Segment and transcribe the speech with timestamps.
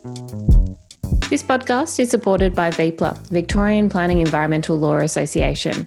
[0.00, 5.86] This podcast is supported by VEPLA, Victorian Planning Environmental Law Association.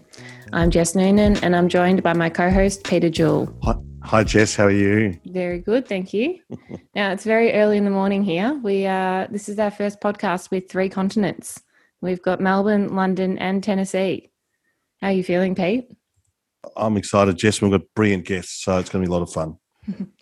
[0.51, 3.51] I'm Jess Noonan and I'm joined by my co host, Peter Jewell.
[3.63, 3.73] Hi,
[4.03, 4.55] hi, Jess.
[4.55, 5.19] How are you?
[5.25, 6.37] Very good, thank you.
[6.95, 8.53] now, it's very early in the morning here.
[8.63, 11.59] We uh, This is our first podcast with three continents.
[11.99, 14.29] We've got Melbourne, London, and Tennessee.
[15.01, 15.87] How are you feeling, Pete?
[16.77, 17.63] I'm excited, Jess.
[17.63, 19.57] We've got brilliant guests, so it's going to be a lot of fun.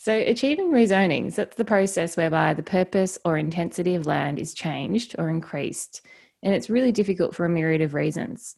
[0.00, 5.16] so, achieving rezonings, that's the process whereby the purpose or intensity of land is changed
[5.18, 6.02] or increased.
[6.40, 8.54] And it's really difficult for a myriad of reasons.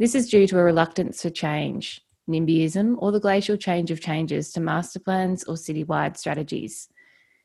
[0.00, 4.52] This is due to a reluctance for change, NIMBYism, or the glacial change of changes
[4.52, 6.88] to master plans or citywide strategies.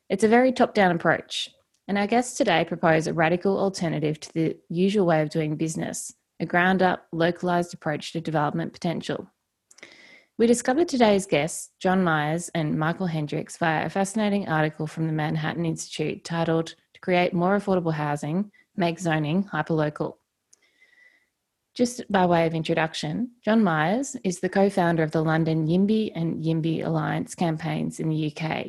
[0.08, 1.48] It's a very top down approach.
[1.86, 6.12] And our guests today propose a radical alternative to the usual way of doing business,
[6.40, 9.30] a ground up, localised approach to development potential.
[10.38, 15.12] We discovered today's guests, John Myers and Michael Hendrix, via a fascinating article from the
[15.12, 20.14] Manhattan Institute titled To Create More Affordable Housing, Make Zoning Hyperlocal.
[21.74, 26.12] Just by way of introduction, John Myers is the co founder of the London YIMBY
[26.14, 28.66] and YIMBY Alliance campaigns in the UK.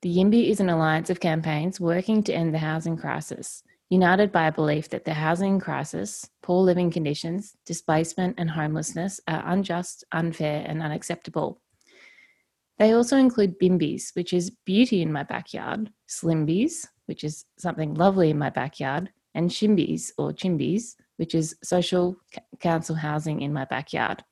[0.00, 4.46] The YIMBY is an alliance of campaigns working to end the housing crisis united by
[4.46, 10.64] a belief that the housing crisis, poor living conditions, displacement, and homelessness are unjust, unfair,
[10.66, 11.60] and unacceptable.
[12.76, 18.30] They also include BIMBYs, which is beauty in my backyard, SLIMBYs, which is something lovely
[18.30, 22.16] in my backyard, and SHIMBYs or CHIMBYs, which is social
[22.58, 24.24] council housing in my backyard.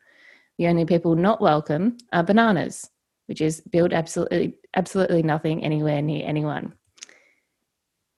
[0.59, 2.91] The only people not welcome are bananas,
[3.27, 6.73] which is build absolutely absolutely nothing anywhere near anyone.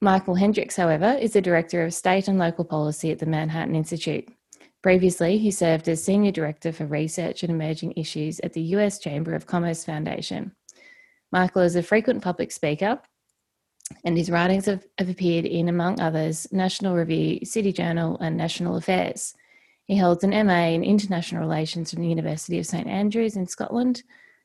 [0.02, 4.26] Michael Hendrix, however, is the Director of State and Local Policy at the Manhattan Institute.
[4.80, 9.34] Previously, he served as Senior Director for Research and Emerging Issues at the US Chamber
[9.34, 10.52] of Commerce Foundation.
[11.30, 12.98] Michael is a frequent public speaker,
[14.02, 18.76] and his writings have, have appeared in, among others, National Review, City Journal, and National
[18.76, 19.34] Affairs.
[19.84, 24.02] He holds an MA in International Relations from the University of St Andrews in Scotland,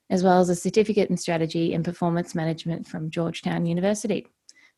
[0.09, 4.27] as well as a certificate in Strategy and Performance Management from Georgetown University.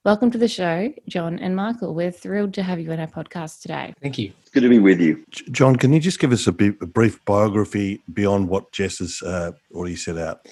[0.08, 1.94] Welcome to the show, John and Michael.
[1.94, 3.94] We're thrilled to have you on our podcast today.
[4.02, 4.32] Thank you.
[4.40, 5.22] It's good to be with you.
[5.52, 9.52] John, can you just give us a, a brief biography beyond what Jess has uh,
[9.74, 10.48] already set out?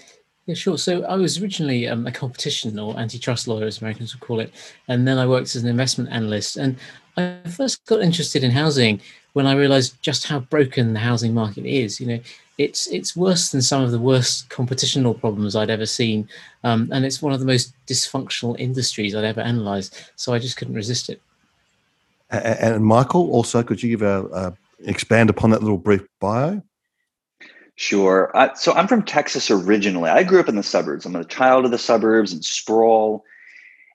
[0.45, 0.77] Yeah, sure.
[0.77, 4.53] So I was originally um, a competition or antitrust lawyer, as Americans would call it,
[4.87, 6.57] and then I worked as an investment analyst.
[6.57, 6.77] And
[7.17, 9.01] I first got interested in housing
[9.33, 11.99] when I realised just how broken the housing market is.
[11.99, 12.19] You know,
[12.59, 16.29] it's it's worse than some of the worst competitional problems I'd ever seen,
[16.63, 20.11] um, and it's one of the most dysfunctional industries I'd ever analysed.
[20.15, 21.21] So I just couldn't resist it.
[22.29, 24.51] And, Michael, also, could you give a uh,
[24.83, 26.61] expand upon that little brief bio?
[27.75, 28.31] Sure.
[28.35, 30.09] Uh, so I'm from Texas originally.
[30.09, 31.05] I grew up in the suburbs.
[31.05, 33.23] I'm a child of the suburbs and sprawl.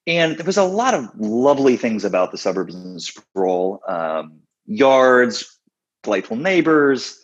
[0.07, 5.59] And there was a lot of lovely things about the suburbs and sprawl um, yards,
[6.03, 7.21] delightful neighbors,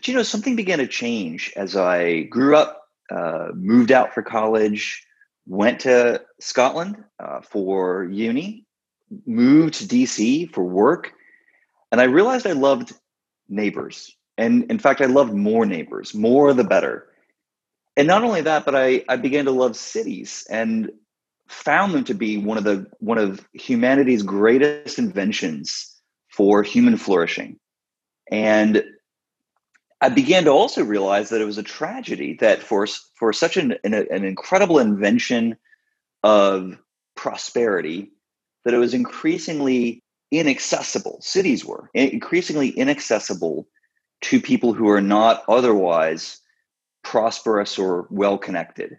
[0.00, 4.22] but you know, something began to change as I grew up, uh, moved out for
[4.22, 5.04] college,
[5.46, 8.64] went to Scotland uh, for uni,
[9.26, 11.12] moved to DC for work,
[11.92, 12.94] and I realized I loved
[13.50, 14.16] neighbors.
[14.40, 17.06] And in fact, I loved more neighbors, more the better.
[17.94, 20.90] And not only that, but I, I began to love cities and
[21.46, 25.94] found them to be one of the one of humanity's greatest inventions
[26.28, 27.58] for human flourishing.
[28.32, 28.82] And
[30.00, 32.86] I began to also realize that it was a tragedy that for
[33.16, 35.58] for such an, an, an incredible invention
[36.22, 36.78] of
[37.14, 38.12] prosperity
[38.64, 41.18] that it was increasingly inaccessible.
[41.20, 43.66] Cities were increasingly inaccessible
[44.22, 46.40] to people who are not otherwise
[47.02, 48.98] prosperous or well connected,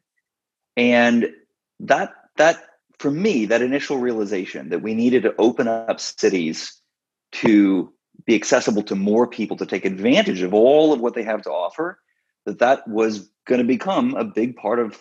[0.75, 1.31] and
[1.79, 2.63] that that
[2.99, 6.79] for me that initial realization that we needed to open up cities
[7.31, 7.91] to
[8.25, 11.49] be accessible to more people to take advantage of all of what they have to
[11.49, 11.99] offer
[12.45, 14.97] that that was going to become a big part of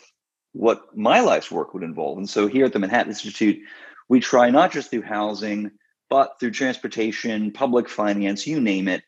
[0.53, 2.19] what my life's work would involve.
[2.19, 3.61] And so here at the manhattan institute
[4.09, 5.71] we try not just through housing
[6.09, 9.03] but through transportation public finance you name it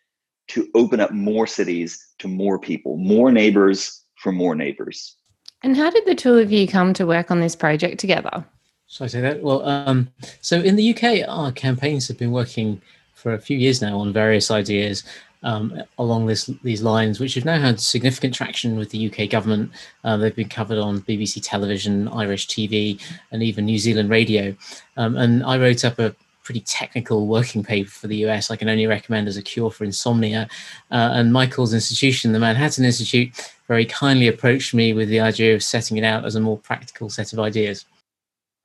[0.49, 5.17] to open up more cities to more people more neighbors for more neighbors
[5.63, 8.45] and how did the two of you come to work on this project together
[8.93, 9.43] Shall I say that?
[9.43, 10.11] Well, um,
[10.43, 12.83] so in the UK, our campaigns have been working
[13.15, 15.03] for a few years now on various ideas
[15.43, 19.71] um, along this, these lines, which have now had significant traction with the UK government.
[20.05, 23.01] Uh, they've been covered on BBC television, Irish TV,
[23.31, 24.55] and even New Zealand radio.
[24.99, 28.69] Um, and I wrote up a pretty technical working paper for the US I can
[28.69, 30.49] only recommend as a cure for insomnia.
[30.91, 33.31] Uh, and Michael's institution, the Manhattan Institute,
[33.69, 37.09] very kindly approached me with the idea of setting it out as a more practical
[37.09, 37.85] set of ideas.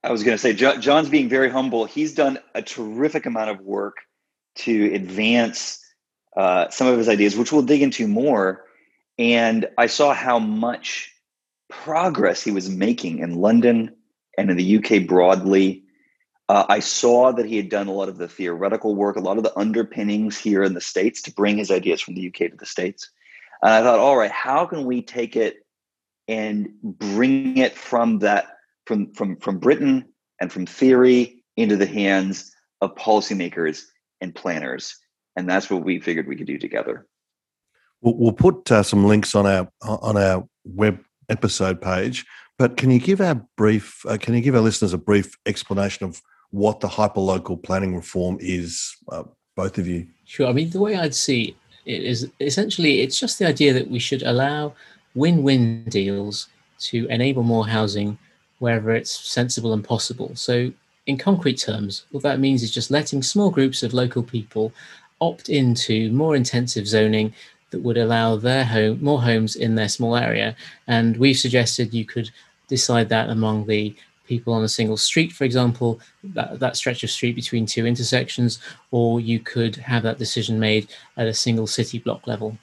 [0.04, 1.84] I was going to say, John's being very humble.
[1.84, 3.96] He's done a terrific amount of work
[4.56, 5.84] to advance
[6.36, 8.64] uh, some of his ideas, which we'll dig into more.
[9.18, 11.12] And I saw how much
[11.68, 13.94] progress he was making in London
[14.36, 15.82] and in the UK broadly.
[16.48, 19.36] Uh, I saw that he had done a lot of the theoretical work, a lot
[19.36, 22.56] of the underpinnings here in the States to bring his ideas from the UK to
[22.58, 23.10] the States.
[23.62, 25.56] And I thought, all right, how can we take it
[26.26, 28.46] and bring it from that
[28.86, 30.06] from from from Britain
[30.40, 33.82] and from theory into the hands of policymakers
[34.20, 34.96] and planners,
[35.36, 37.06] and that's what we figured we could do together.
[38.00, 42.24] We'll, we'll put uh, some links on our on our web episode page,
[42.58, 44.04] but can you give our brief?
[44.06, 48.38] Uh, can you give our listeners a brief explanation of what the hyperlocal planning reform
[48.40, 48.96] is?
[49.10, 49.24] Uh,
[49.58, 50.06] both of you.
[50.24, 50.46] Sure.
[50.46, 53.98] I mean, the way I'd see it is essentially it's just the idea that we
[53.98, 54.72] should allow
[55.16, 56.48] win-win deals
[56.78, 58.16] to enable more housing
[58.60, 60.30] wherever it's sensible and possible.
[60.36, 60.72] So,
[61.06, 64.72] in concrete terms, what that means is just letting small groups of local people
[65.20, 67.34] opt into more intensive zoning
[67.70, 70.54] that would allow their home more homes in their small area.
[70.86, 72.30] And we've suggested you could
[72.68, 73.96] decide that among the
[74.28, 78.60] people on a single street, for example, that, that stretch of street between two intersections,
[78.90, 82.56] or you could have that decision made at a single city block level.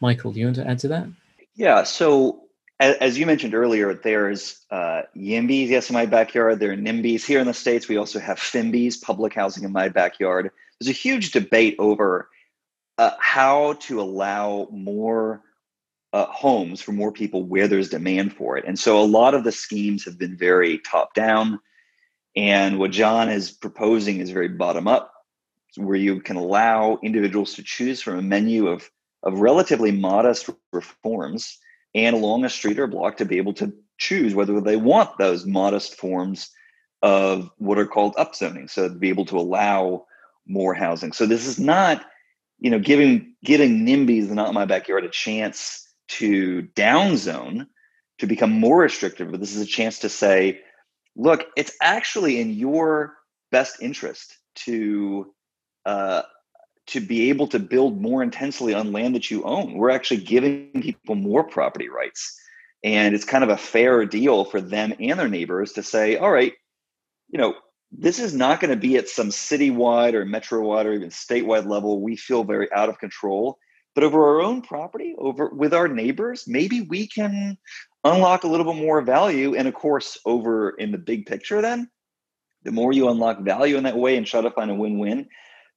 [0.00, 1.06] Michael, do you want to add to that?
[1.54, 1.84] Yeah.
[1.84, 2.46] So
[2.78, 6.60] as, you mentioned earlier, there's uh, YIMBYs, yes, in my backyard.
[6.60, 7.24] There are NIMBYs.
[7.24, 10.50] Here in the States, we also have PHIMBYs, public housing in my backyard.
[10.78, 12.28] There's a huge debate over
[12.98, 15.40] uh, how to allow more
[16.16, 18.64] uh, homes for more people where there's demand for it.
[18.66, 21.60] And so a lot of the schemes have been very top down.
[22.34, 25.12] And what John is proposing is very bottom up,
[25.76, 28.90] where you can allow individuals to choose from a menu of,
[29.24, 31.58] of relatively modest reforms
[31.94, 35.44] and along a street or block to be able to choose whether they want those
[35.44, 36.50] modest forms
[37.02, 38.70] of what are called upzoning.
[38.70, 40.06] So to be able to allow
[40.46, 41.12] more housing.
[41.12, 42.06] So this is not,
[42.58, 47.66] you know, giving giving NIMBYs not in my backyard a chance to downzone
[48.18, 50.60] to become more restrictive, but this is a chance to say,
[51.16, 53.14] look, it's actually in your
[53.50, 55.32] best interest to
[55.84, 56.22] uh,
[56.86, 59.74] to be able to build more intensely on land that you own.
[59.74, 62.38] We're actually giving people more property rights.
[62.84, 66.30] And it's kind of a fair deal for them and their neighbors to say, all
[66.30, 66.52] right,
[67.28, 67.54] you know,
[67.90, 72.00] this is not going to be at some citywide or metro-wide or even statewide level.
[72.00, 73.58] We feel very out of control.
[73.96, 77.56] But over our own property, over with our neighbors, maybe we can
[78.04, 79.56] unlock a little bit more value.
[79.56, 81.90] And of course, over in the big picture, then,
[82.62, 85.26] the more you unlock value in that way and try to find a win-win,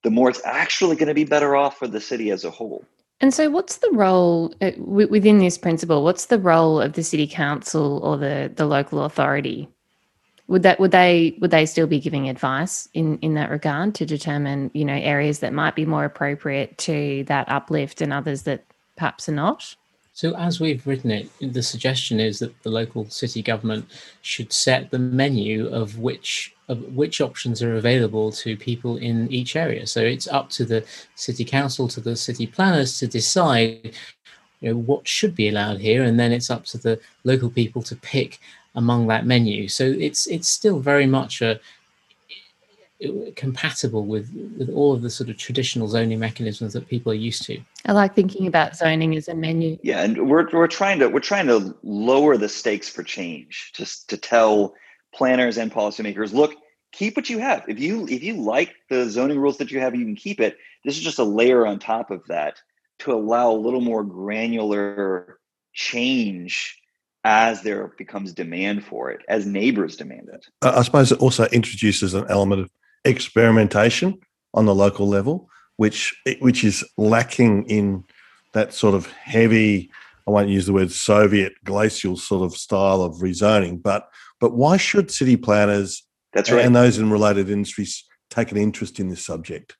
[0.03, 2.83] the more it's actually going to be better off for the city as a whole.
[3.21, 6.03] And so, what's the role uh, within this principle?
[6.03, 9.69] What's the role of the city council or the the local authority?
[10.49, 14.05] Would that would they would they still be giving advice in in that regard to
[14.05, 18.65] determine you know areas that might be more appropriate to that uplift and others that
[18.97, 19.75] perhaps are not?
[20.13, 23.85] So, as we've written it, the suggestion is that the local city government
[24.21, 29.55] should set the menu of which of which options are available to people in each
[29.55, 29.85] area.
[29.87, 30.83] So it's up to the
[31.15, 33.93] city council, to the city planners to decide
[34.61, 37.81] you know, what should be allowed here, and then it's up to the local people
[37.83, 38.39] to pick
[38.75, 39.67] among that menu.
[39.67, 41.59] So it's it's still very much a
[43.35, 47.43] compatible with, with all of the sort of traditional zoning mechanisms that people are used
[47.43, 47.57] to.
[47.85, 49.77] I like thinking about zoning as a menu.
[49.81, 54.09] Yeah, and we're we're trying to we're trying to lower the stakes for change, just
[54.09, 54.73] to tell
[55.13, 56.55] planners and policymakers, look,
[56.91, 57.63] keep what you have.
[57.67, 60.57] If you if you like the zoning rules that you have, you can keep it.
[60.83, 62.61] This is just a layer on top of that
[62.99, 65.39] to allow a little more granular
[65.73, 66.78] change
[67.23, 70.45] as there becomes demand for it, as neighbors demand it.
[70.61, 72.71] I suppose it also introduces an element of
[73.05, 74.19] experimentation
[74.53, 78.03] on the local level, which which is lacking in
[78.53, 79.91] that sort of heavy.
[80.27, 84.09] I won't use the word Soviet glacial sort of style of rezoning, but
[84.39, 86.65] but why should city planners That's right.
[86.65, 89.75] and those in related industries take an interest in this subject?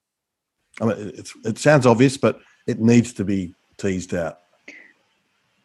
[0.81, 4.37] I mean, it's it sounds obvious, but it needs to be teased out.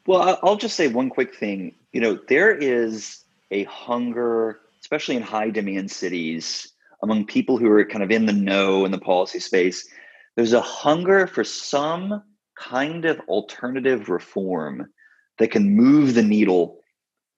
[0.06, 1.74] Well, I'll just say one quick thing.
[1.92, 7.84] You know, there is a hunger, especially in high demand cities, among people who are
[7.84, 9.88] kind of in the know in the policy space,
[10.36, 12.22] there's a hunger for some
[12.58, 14.90] kind of alternative reform
[15.38, 16.80] that can move the needle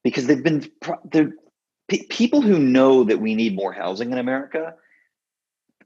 [0.05, 0.69] because they've been
[1.11, 1.33] they're
[2.11, 4.75] people who know that we need more housing in America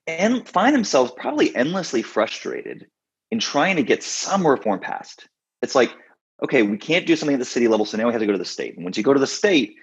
[0.06, 2.86] and find themselves probably endlessly frustrated
[3.30, 5.28] in trying to get some reform passed.
[5.62, 5.92] It's like,
[6.42, 8.32] okay, we can't do something at the city level, so now we have to go
[8.32, 8.74] to the state.
[8.76, 9.76] And once you go to the state,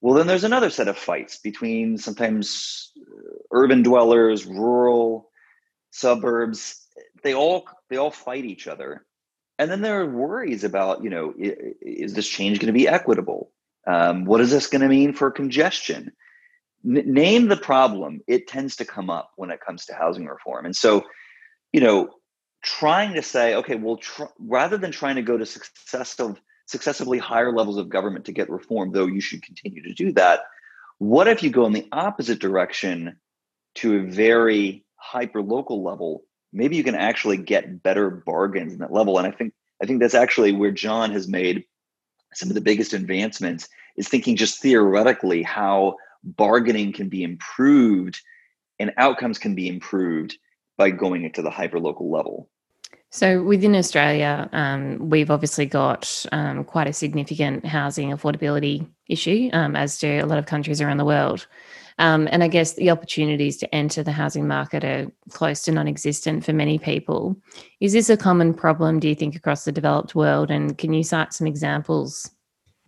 [0.00, 5.30] Well, then there's another set of fights between sometimes uh, urban dwellers, rural
[5.90, 6.86] suburbs.
[7.22, 9.04] They all they all fight each other,
[9.58, 13.50] and then there are worries about you know is this change going to be equitable?
[13.86, 16.12] Um, what is this going to mean for congestion?
[16.84, 20.64] N- name the problem; it tends to come up when it comes to housing reform,
[20.64, 21.04] and so
[21.72, 22.10] you know
[22.62, 27.50] trying to say, okay, well, tr- rather than trying to go to successive successively higher
[27.50, 30.40] levels of government to get reform, though you should continue to do that.
[30.98, 33.16] What if you go in the opposite direction
[33.76, 36.24] to a very hyper local level?
[36.52, 39.16] Maybe you can actually get better bargains in that level.
[39.16, 41.64] And I think I think that's actually where John has made
[42.34, 48.20] some of the biggest advancements is thinking just theoretically how bargaining can be improved
[48.78, 50.36] and outcomes can be improved
[50.78, 52.48] by going into the hyper local level.
[53.10, 59.74] So within Australia, um, we've obviously got um, quite a significant housing affordability issue, um,
[59.76, 61.46] as do a lot of countries around the world.
[61.98, 65.88] Um, and I guess the opportunities to enter the housing market are close to non
[65.88, 67.36] existent for many people.
[67.80, 70.50] Is this a common problem, do you think, across the developed world?
[70.50, 72.30] And can you cite some examples?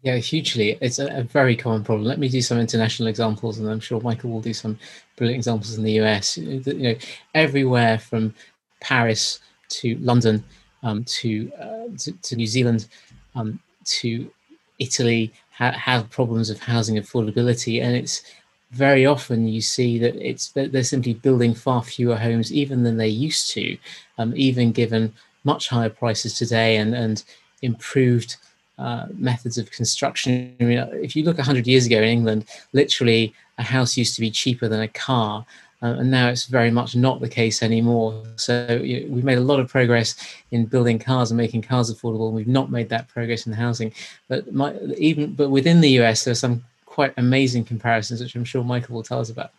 [0.02, 0.78] Yeah, hugely.
[0.80, 2.06] It's a, a, very common problem.
[2.06, 4.78] Let me do some international examples, and I'm sure Michael will do some
[5.16, 6.38] brilliant examples in the US.
[6.38, 6.94] You know,
[7.34, 8.34] everywhere from
[8.80, 10.42] Paris to London,
[10.82, 12.88] um, to, uh, to, to New Zealand,
[13.34, 14.30] um, to
[14.78, 18.22] Italy ha- have problems of housing affordability, and it's
[18.70, 23.08] very often you see that it's they're simply building far fewer homes even than they
[23.08, 23.76] used to,
[24.16, 25.12] um, even given
[25.44, 27.24] much higher prices today and and
[27.60, 28.36] improved
[28.80, 30.56] uh, methods of construction.
[30.58, 34.22] I mean, if you look 100 years ago in England, literally a house used to
[34.22, 35.44] be cheaper than a car,
[35.82, 38.22] uh, and now it's very much not the case anymore.
[38.36, 40.14] So you know, we've made a lot of progress
[40.50, 43.92] in building cars and making cars affordable, and we've not made that progress in housing.
[44.28, 48.44] But my, even but within the US, there are some quite amazing comparisons, which I'm
[48.44, 49.52] sure Michael will tell us about.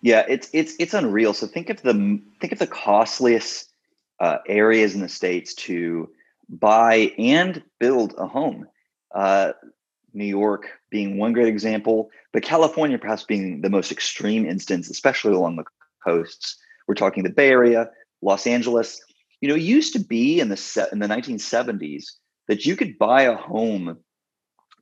[0.00, 1.34] Yeah, it's it's it's unreal.
[1.34, 3.68] So think of the think of the costliest
[4.20, 6.08] uh, areas in the states to
[6.48, 8.66] buy and build a home.
[9.14, 9.52] Uh,
[10.14, 15.34] New York being one great example, but California perhaps being the most extreme instance, especially
[15.34, 15.64] along the
[16.04, 16.56] coasts.
[16.86, 17.90] We're talking the Bay Area,
[18.22, 19.00] Los Angeles.
[19.40, 22.04] You know, it used to be in the in the 1970s
[22.48, 23.98] that you could buy a home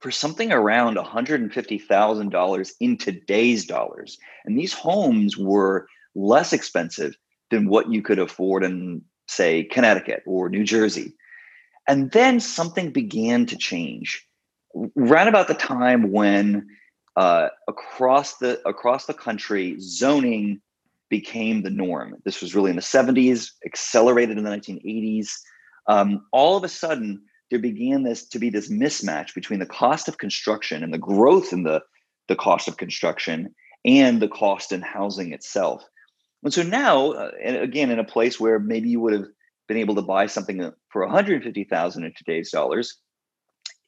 [0.00, 4.18] for something around $150,000 in today's dollars.
[4.44, 7.16] And these homes were less expensive
[7.50, 11.14] than what you could afford in, say, Connecticut or New Jersey.
[11.88, 14.26] And then something began to change
[14.94, 16.66] right about the time when
[17.16, 20.60] uh, across the across the country zoning
[21.08, 22.16] became the norm.
[22.24, 25.30] This was really in the 70s, accelerated in the 1980s.
[25.86, 30.08] Um, all of a sudden, there began this to be this mismatch between the cost
[30.08, 31.80] of construction and the growth in the,
[32.28, 35.84] the cost of construction and the cost in housing itself.
[36.42, 39.26] And so now, uh, and again, in a place where maybe you would have
[39.68, 42.98] been able to buy something for 150,000 in today's dollars,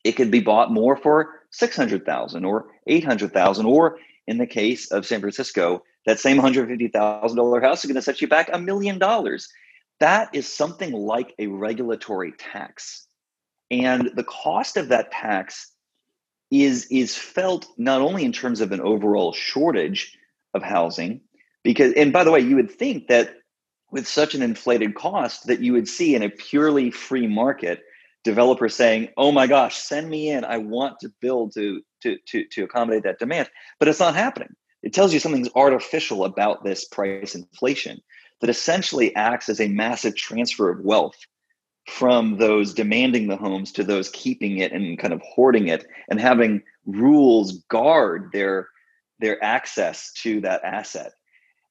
[0.04, 5.20] it could be bought more for 600,000 or 800,000 or in the case of San
[5.20, 9.49] Francisco, that same $150,000 house is going to set you back a million dollars.
[10.00, 13.06] That is something like a regulatory tax.
[13.70, 15.73] And the cost of that tax
[16.50, 20.16] is is felt not only in terms of an overall shortage
[20.54, 21.20] of housing
[21.62, 23.35] because and by the way you would think that
[23.90, 27.83] with such an inflated cost that you would see in a purely free market
[28.25, 30.45] developers saying, "Oh my gosh, send me in.
[30.45, 34.54] I want to build to to to to accommodate that demand." But it's not happening.
[34.83, 38.00] It tells you something's artificial about this price inflation
[38.40, 41.16] that essentially acts as a massive transfer of wealth
[41.88, 46.21] from those demanding the homes to those keeping it and kind of hoarding it and
[46.21, 48.68] having rules guard their
[49.21, 51.12] their access to that asset.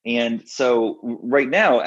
[0.07, 1.81] And so right now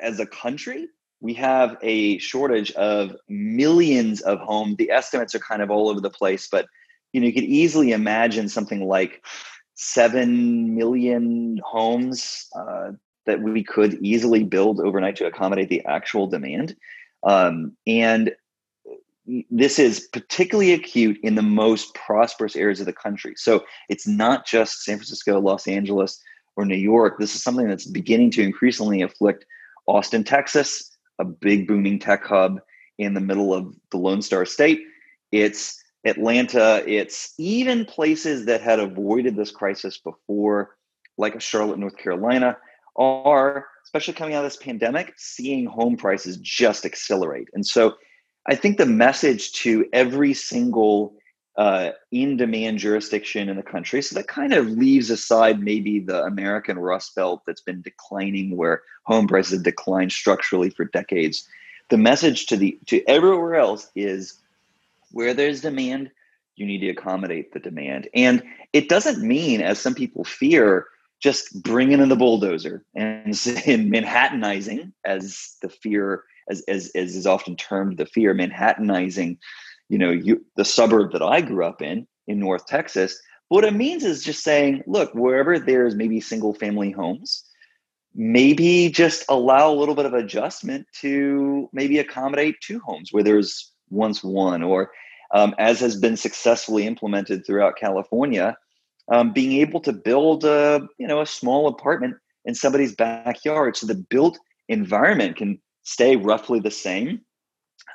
[0.00, 0.88] as a country,
[1.20, 4.76] we have a shortage of millions of homes.
[4.76, 6.66] The estimates are kind of all over the place, but
[7.12, 9.24] you know, you could easily imagine something like
[9.74, 12.90] seven million homes uh,
[13.26, 16.76] that we could easily build overnight to accommodate the actual demand.
[17.22, 18.32] Um, and
[19.48, 23.34] this is particularly acute in the most prosperous areas of the country.
[23.36, 26.20] So it's not just San Francisco, Los Angeles,
[26.60, 27.18] or New York.
[27.18, 29.46] This is something that's beginning to increasingly afflict
[29.86, 32.60] Austin, Texas, a big booming tech hub
[32.98, 34.80] in the middle of the Lone Star State.
[35.32, 36.84] It's Atlanta.
[36.86, 40.76] It's even places that had avoided this crisis before,
[41.16, 42.56] like Charlotte, North Carolina,
[42.96, 47.48] are, especially coming out of this pandemic, seeing home prices just accelerate.
[47.54, 47.94] And so
[48.46, 51.14] I think the message to every single
[51.56, 54.02] uh, in demand jurisdiction in the country.
[54.02, 58.82] So that kind of leaves aside maybe the American Rust Belt that's been declining, where
[59.04, 61.46] home prices have declined structurally for decades.
[61.88, 64.38] The message to the to everywhere else is
[65.10, 66.10] where there's demand,
[66.56, 68.08] you need to accommodate the demand.
[68.14, 68.42] And
[68.72, 70.86] it doesn't mean, as some people fear,
[71.18, 73.26] just bringing in the bulldozer and,
[73.66, 79.38] and Manhattanizing, as the fear, as, as, as is often termed the fear, Manhattanizing
[79.90, 83.74] you know, you, the suburb that I grew up in, in North Texas, what it
[83.74, 87.44] means is just saying, look, wherever there's maybe single family homes,
[88.14, 93.72] maybe just allow a little bit of adjustment to maybe accommodate two homes where there's
[93.90, 94.92] once one, or
[95.34, 98.56] um, as has been successfully implemented throughout California,
[99.10, 103.86] um, being able to build a you know a small apartment in somebody's backyard, so
[103.86, 107.20] the built environment can stay roughly the same.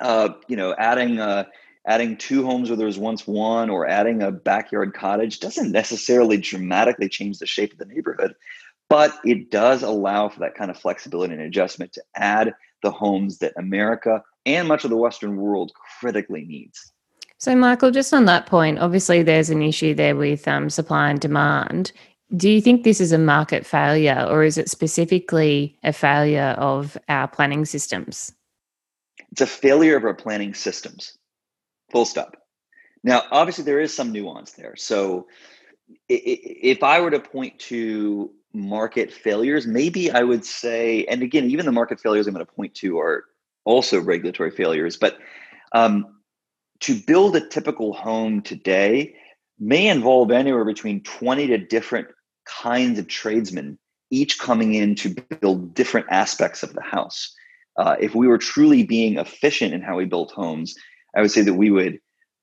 [0.02, 1.44] Uh, you know, adding uh,
[1.86, 6.36] adding two homes where there was once one or adding a backyard cottage doesn't necessarily
[6.36, 8.34] dramatically change the shape of the neighborhood
[8.88, 13.38] but it does allow for that kind of flexibility and adjustment to add the homes
[13.38, 16.92] that america and much of the western world critically needs.
[17.38, 21.20] So michael just on that point obviously there's an issue there with um, supply and
[21.20, 21.92] demand.
[22.36, 26.98] Do you think this is a market failure or is it specifically a failure of
[27.08, 28.32] our planning systems?
[29.30, 31.16] It's a failure of our planning systems
[31.90, 32.36] full stop.
[33.02, 34.76] Now, obviously, there is some nuance there.
[34.76, 35.28] So,
[36.08, 41.66] if I were to point to market failures, maybe I would say, and again, even
[41.66, 43.24] the market failures I'm going to point to are
[43.64, 45.18] also regulatory failures, but
[45.72, 46.16] um,
[46.80, 49.14] to build a typical home today
[49.58, 52.08] may involve anywhere between 20 to different
[52.44, 53.78] kinds of tradesmen,
[54.10, 57.34] each coming in to build different aspects of the house.
[57.76, 60.74] Uh, if we were truly being efficient in how we built homes,
[61.16, 61.98] I would say that we would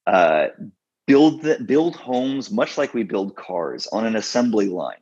[0.08, 0.48] uh,
[1.08, 4.98] build the, build homes much like we build cars on an assembly line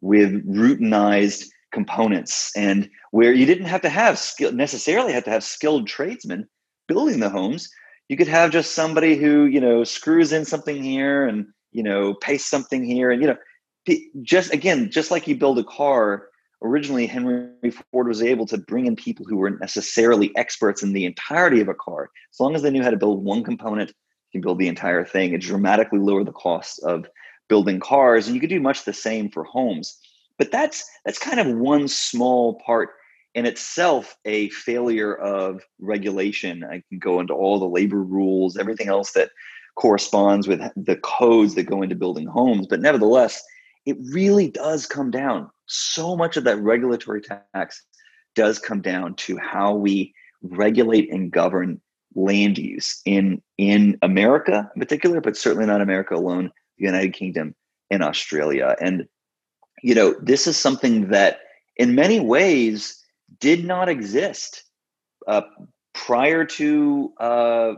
[0.00, 5.44] with routinized components and where you didn't have to have skill necessarily have to have
[5.44, 6.48] skilled tradesmen
[6.88, 7.68] building the homes.
[8.08, 12.14] You could have just somebody who you know screws in something here and you know
[12.14, 13.36] pastes something here and you know
[14.22, 16.28] just again just like you build a car
[16.62, 21.04] originally Henry Ford was able to bring in people who weren't necessarily experts in the
[21.04, 22.10] entirety of a car.
[22.32, 23.94] As long as they knew how to build one component, you
[24.32, 25.32] can build the entire thing.
[25.32, 27.06] It dramatically lowered the cost of
[27.48, 29.98] building cars, and you could do much the same for homes.
[30.38, 32.90] But that's that's kind of one small part
[33.34, 36.64] in itself a failure of regulation.
[36.64, 39.30] I can go into all the labor rules, everything else that
[39.76, 42.66] corresponds with the codes that go into building homes.
[42.66, 43.42] But nevertheless,
[43.86, 47.82] it really does come down so much of that regulatory tax
[48.34, 51.80] does come down to how we regulate and govern
[52.14, 57.54] land use in in America in particular, but certainly not America alone, the United Kingdom
[57.90, 58.76] and Australia.
[58.80, 59.06] And
[59.82, 61.40] you know, this is something that
[61.76, 63.02] in many ways
[63.40, 64.64] did not exist
[65.26, 65.42] uh,
[65.94, 67.74] prior to uh,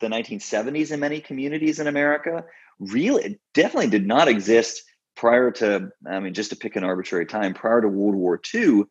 [0.00, 2.44] the 1970s in many communities in America.
[2.80, 4.82] Really, definitely did not exist
[5.16, 8.84] prior to, I mean, just to pick an arbitrary time, prior to World War II,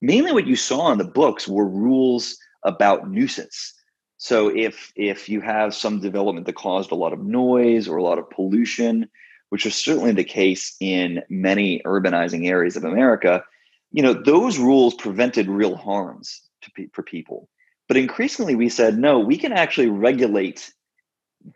[0.00, 3.74] mainly what you saw in the books were rules about nuisance.
[4.18, 8.02] So if if you have some development that caused a lot of noise or a
[8.02, 9.08] lot of pollution,
[9.48, 13.42] which was certainly the case in many urbanizing areas of America,
[13.92, 17.48] you know those rules prevented real harms to, for people.
[17.88, 20.70] But increasingly, we said no, we can actually regulate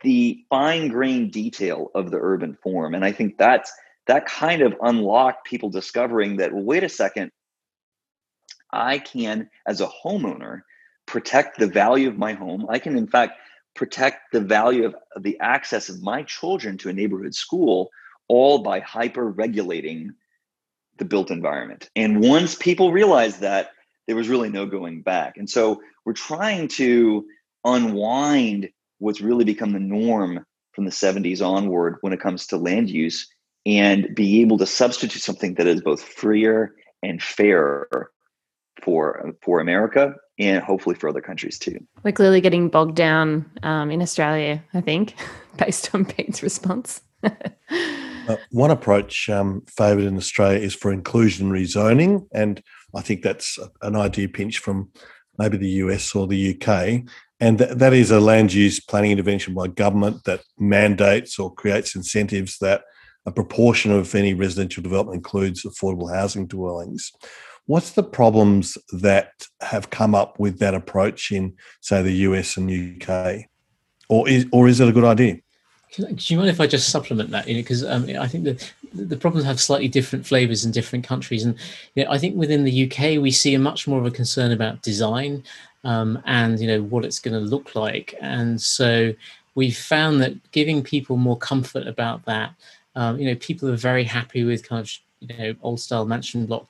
[0.03, 2.95] the fine grained detail of the urban form.
[2.95, 3.73] And I think that's
[4.07, 7.31] that kind of unlocked people discovering that, well, wait a second,
[8.73, 10.63] I can, as a homeowner,
[11.07, 12.67] protect the value of my home.
[12.69, 13.39] I can, in fact,
[13.75, 17.91] protect the value of, the access of my children to a neighborhood school,
[18.29, 20.15] all by hyper regulating
[20.97, 21.91] the built environment.
[21.97, 23.71] And once people realized that,
[24.07, 25.37] there was really no going back.
[25.39, 27.27] And so we're trying to
[27.65, 28.69] unwind
[28.99, 33.29] what's really become the norm from the 70s onward when it comes to land use
[33.67, 38.11] and be able to substitute something that is both freer and fairer
[38.83, 41.79] for for America and hopefully for other countries too.
[42.03, 45.15] We're clearly getting bogged down um, in Australia, I think,
[45.57, 47.01] based on Pete's response.
[47.23, 52.63] uh, one approach um, favoured in Australia is for inclusionary zoning, and
[52.95, 54.91] I think that's an idea pinch from
[55.39, 57.09] maybe the US or the UK.
[57.45, 61.95] And th- that is a land use planning intervention by government that mandates or creates
[61.95, 62.85] incentives that
[63.27, 67.13] a proportion of any residential development includes affordable housing dwellings.
[67.67, 69.31] What's the problems that
[69.61, 73.43] have come up with that approach in, say, the US and UK?
[74.09, 75.37] Or is, or is it a good idea?
[75.97, 77.47] Do you mind if I just supplement that?
[77.47, 81.07] You know, because um, I think the the problems have slightly different flavors in different
[81.07, 81.57] countries, and
[81.95, 84.51] you know, I think within the UK we see a much more of a concern
[84.51, 85.45] about design
[85.85, 89.15] um, and you know what it's going to look like, and so
[89.55, 92.55] we've found that giving people more comfort about that.
[92.97, 96.47] Um, you know, people are very happy with kind of you know old style mansion
[96.47, 96.67] block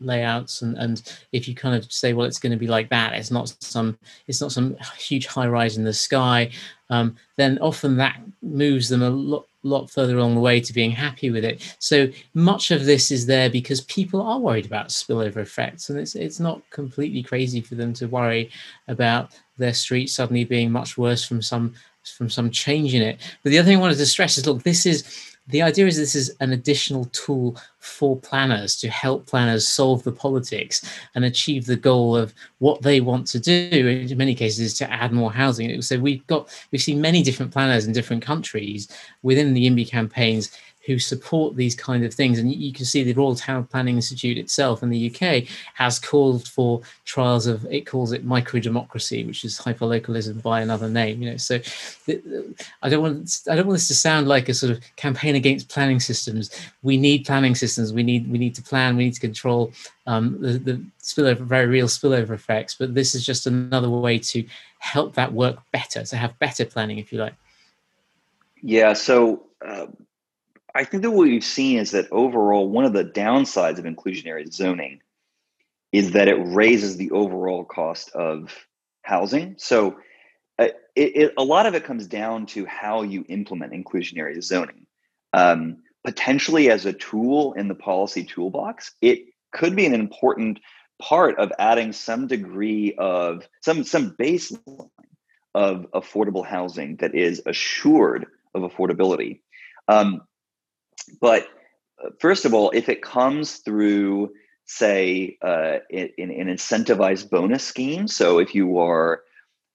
[0.00, 3.14] layouts and and if you kind of say well it's going to be like that
[3.14, 6.48] it's not some it's not some huge high rise in the sky
[6.90, 10.90] um, then often that moves them a lot lot further along the way to being
[10.90, 11.76] happy with it.
[11.80, 16.14] So much of this is there because people are worried about spillover effects and it's
[16.14, 18.50] it's not completely crazy for them to worry
[18.86, 21.74] about their street suddenly being much worse from some
[22.16, 23.18] from some change in it.
[23.42, 25.96] But the other thing i wanted to stress is look this is the idea is
[25.96, 31.64] this is an additional tool for planners to help planners solve the politics and achieve
[31.64, 34.06] the goal of what they want to do.
[34.10, 35.80] In many cases is to add more housing.
[35.80, 38.88] So we've got we've seen many different planners in different countries
[39.22, 40.50] within the YIMBY campaigns
[40.88, 42.38] who support these kind of things.
[42.38, 46.48] And you can see the Royal Town Planning Institute itself in the UK has called
[46.48, 51.20] for trials of it calls it micro democracy, which is hyperlocalism by another name.
[51.20, 51.60] You know, so
[52.82, 55.68] I don't want I don't want this to sound like a sort of campaign against
[55.68, 56.50] planning systems.
[56.82, 57.92] We need planning systems.
[57.92, 58.96] We need we need to plan.
[58.96, 59.72] We need to control
[60.06, 62.74] um, the, the spillover, very real spillover effects.
[62.74, 64.42] But this is just another way to
[64.78, 67.34] help that work better, to have better planning, if you like.
[68.62, 68.94] Yeah.
[68.94, 69.42] So.
[69.62, 69.88] Uh
[70.74, 74.52] I think that what we've seen is that overall, one of the downsides of inclusionary
[74.52, 75.00] zoning
[75.92, 78.54] is that it raises the overall cost of
[79.02, 79.54] housing.
[79.58, 79.98] So,
[80.58, 84.86] uh, it, it, a lot of it comes down to how you implement inclusionary zoning.
[85.32, 90.60] Um, potentially, as a tool in the policy toolbox, it could be an important
[91.00, 94.90] part of adding some degree of some some baseline
[95.54, 99.40] of affordable housing that is assured of affordability.
[99.86, 100.22] Um,
[101.20, 101.48] but
[102.02, 104.32] uh, first of all, if it comes through,
[104.66, 109.22] say, uh, in, in an incentivized bonus scheme, so if you are,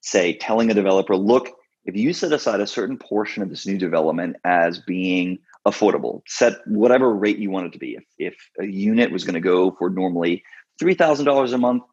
[0.02, 1.50] say, telling a developer, look,
[1.86, 6.66] if you set aside a certain portion of this new development as being affordable, set
[6.66, 7.96] whatever rate you want it to be.
[7.96, 10.44] If, if a unit was going to go for normally
[10.82, 11.84] $3,000 a month,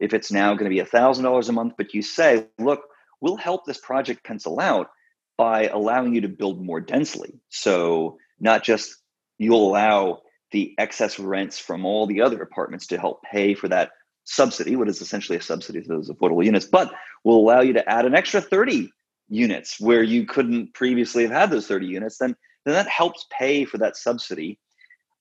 [0.00, 2.82] if it's now going to be $1,000 a month, but you say, look,
[3.20, 4.90] we'll help this project pencil out
[5.36, 7.40] by allowing you to build more densely.
[7.48, 8.96] So not just
[9.38, 13.90] you'll allow the excess rents from all the other apartments to help pay for that
[14.24, 16.92] subsidy, what is essentially a subsidy to those affordable units, but
[17.24, 18.90] will allow you to add an extra 30
[19.28, 23.64] units where you couldn't previously have had those 30 units, then, then that helps pay
[23.64, 24.58] for that subsidy.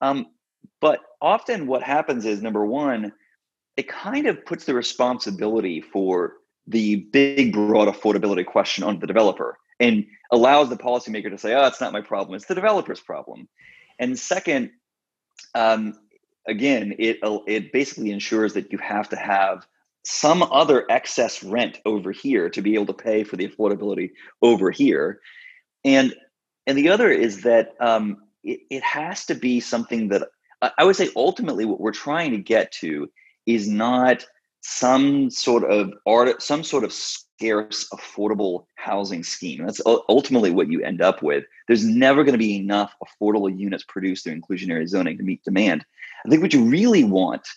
[0.02, 0.28] Um,
[0.82, 3.14] but often what happens is number one,
[3.76, 6.34] it kind of puts the responsibility for
[6.66, 11.68] the big, broad affordability question on the developer and allows the policymaker to say, oh,
[11.68, 13.48] it's not my problem, it's the developer's problem.
[14.00, 14.72] And second,
[15.56, 15.94] um,
[16.48, 19.68] again, it, it basically ensures that you have to have
[20.06, 24.12] some other excess rent over here to be able to pay for the affordability
[24.42, 25.20] over here.
[25.84, 26.16] And
[26.66, 30.30] and the other is that um, it, it has to be something that
[30.78, 33.10] I would say ultimately what we're trying to get to
[33.46, 34.26] is not
[34.62, 39.66] some sort of art, some sort of scarce, affordable housing scheme.
[39.66, 41.46] That's ultimately what you end up with.
[41.68, 45.86] There's never going to be enough affordable units produced through inclusionary zoning to meet demand.
[46.26, 47.48] I think what you really want,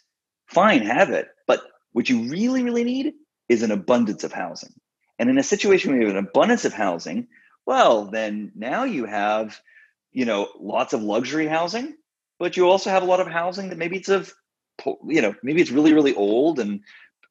[0.46, 3.14] fine, have it, but what you really, really need
[3.48, 4.72] is an abundance of housing.
[5.18, 7.26] And in a situation where you have an abundance of housing,
[7.66, 9.60] well, then now you have,
[10.12, 11.96] you know, lots of luxury housing,
[12.38, 14.32] but you also have a lot of housing that maybe it's of,
[15.06, 16.80] you know, maybe it's really, really old and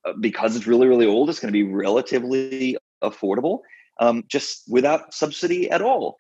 [0.05, 3.59] uh, because it's really really old it's going to be relatively affordable
[3.99, 6.15] um, just without subsidy at all.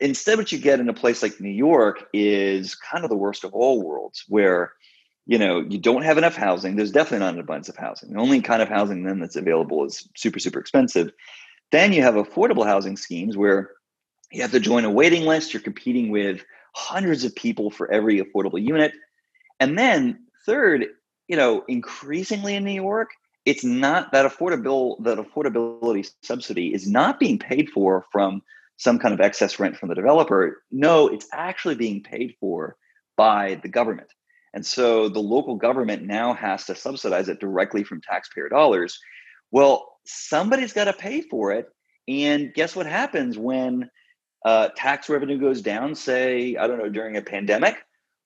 [0.00, 3.44] Instead what you get in a place like new york is kind of the worst
[3.44, 4.72] of all worlds where
[5.26, 8.14] you know you don't have enough housing there's definitely not an abundance of housing.
[8.14, 11.12] The only kind of housing then that's available is super super expensive.
[11.72, 13.72] Then you have affordable housing schemes where
[14.32, 16.42] you have to join a waiting list you're competing with
[16.74, 18.92] hundreds of people for every affordable unit
[19.60, 20.86] and then third
[21.30, 23.10] you know, increasingly in New York,
[23.46, 28.42] it's not that affordable that affordability subsidy is not being paid for from
[28.78, 30.64] some kind of excess rent from the developer.
[30.72, 32.76] No, it's actually being paid for
[33.16, 34.08] by the government.
[34.54, 38.98] And so the local government now has to subsidize it directly from taxpayer dollars.
[39.52, 41.68] Well, somebody's got to pay for it.
[42.08, 43.88] And guess what happens when
[44.44, 47.76] uh, tax revenue goes down, say, I don't know, during a pandemic?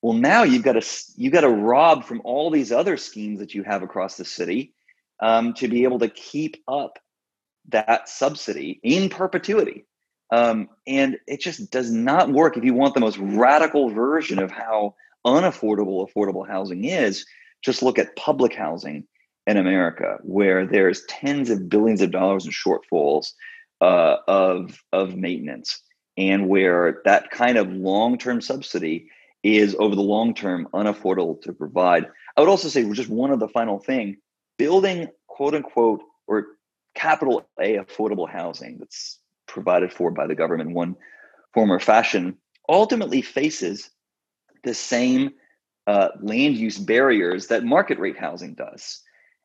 [0.04, 0.86] Well, now you've got to
[1.16, 4.74] you've got to rob from all these other schemes that you have across the city
[5.20, 6.98] um, to be able to keep up
[7.70, 9.86] that subsidy in perpetuity.
[10.30, 14.50] Um, and it just does not work if you want the most radical version of
[14.50, 14.94] how
[15.26, 17.24] unaffordable affordable housing is.
[17.64, 19.06] Just look at public housing
[19.46, 23.32] in America, where there's tens of billions of dollars in shortfalls
[23.80, 25.80] uh, of of maintenance,
[26.18, 29.08] and where that kind of long term subsidy
[29.44, 32.06] is over the long term unaffordable to provide.
[32.36, 34.16] I would also say just one of the final thing,
[34.58, 36.46] building quote unquote or
[36.94, 40.96] capital A affordable housing that's provided for by the government in one
[41.52, 43.90] form or fashion ultimately faces
[44.64, 45.32] the same
[45.86, 49.02] uh, land use barriers that market rate housing does.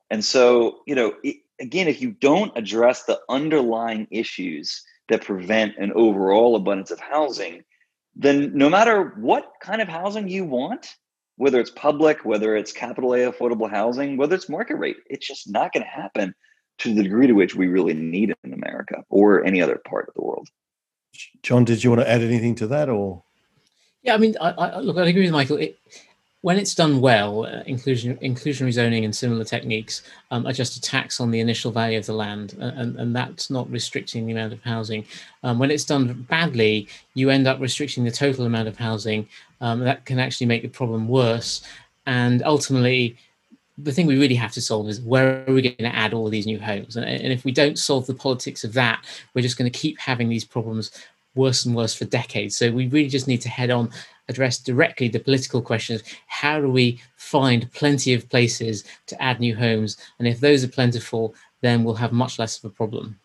[0.10, 5.78] And so, you know, it, again, if you don't address the underlying issues that prevent
[5.78, 7.64] an overall abundance of housing,
[8.20, 10.98] then no matter what kind of housing you want,
[11.38, 15.50] whether it's public, whether it's capital A affordable housing, whether it's market rate, it's just
[15.50, 16.36] not going to happen
[16.80, 20.10] to the degree to which we really need it in America or any other part
[20.10, 20.50] of the world.
[21.44, 23.24] John, did you want to add anything to that, or?
[24.04, 25.58] Yeah, I mean, I, I, look, I agree with Michael.
[25.58, 25.78] It,
[26.42, 30.82] when it's done well, uh, inclusion, inclusionary zoning and similar techniques um, are just a
[30.82, 34.54] tax on the initial value of the land, and, and that's not restricting the amount
[34.54, 35.06] of housing.
[35.44, 39.28] Um, when it's done badly, you end up restricting the total amount of housing.
[39.62, 41.62] Um, that can actually make the problem worse,
[42.06, 43.18] and ultimately,
[43.78, 46.30] the thing we really have to solve is where are we going to add all
[46.30, 46.96] these new homes?
[46.96, 49.98] And, and if we don't solve the politics of that, we're just going to keep
[50.00, 50.92] having these problems
[51.36, 52.58] worse and worse for decades.
[52.58, 53.90] So we really just need to head on
[54.30, 56.04] address directly the political questions.
[56.28, 59.98] How do we find plenty of places to add new homes?
[60.20, 63.20] And if those are plentiful, then we'll have much less of a problem.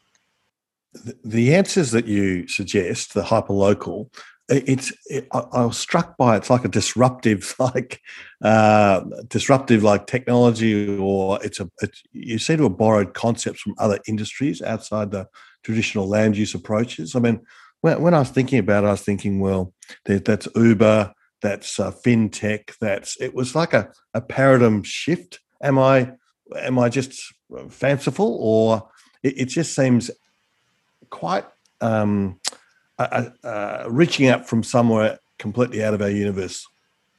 [1.24, 4.10] The answers that you suggest, the hyperlocal,
[4.48, 8.00] it's it, I, was struck by it's like a disruptive like
[8.42, 13.74] uh, disruptive like technology or it's a it's, you seem to have borrowed concepts from
[13.78, 15.26] other industries outside the
[15.62, 17.40] traditional land use approaches i mean
[17.85, 19.73] when, when i was thinking about it i was thinking well
[20.05, 26.11] that's uber that's uh, fintech that's it was like a, a paradigm shift am i
[26.57, 27.35] am i just
[27.68, 28.88] fanciful or
[29.23, 30.11] it, it just seems
[31.11, 31.44] quite
[31.81, 32.40] um,
[32.99, 36.66] uh, uh, reaching out from somewhere completely out of our universe.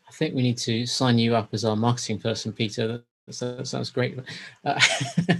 [0.07, 3.03] I think we need to sign you up as our marketing person, Peter.
[3.31, 4.19] So that sounds great.
[4.63, 4.79] Uh,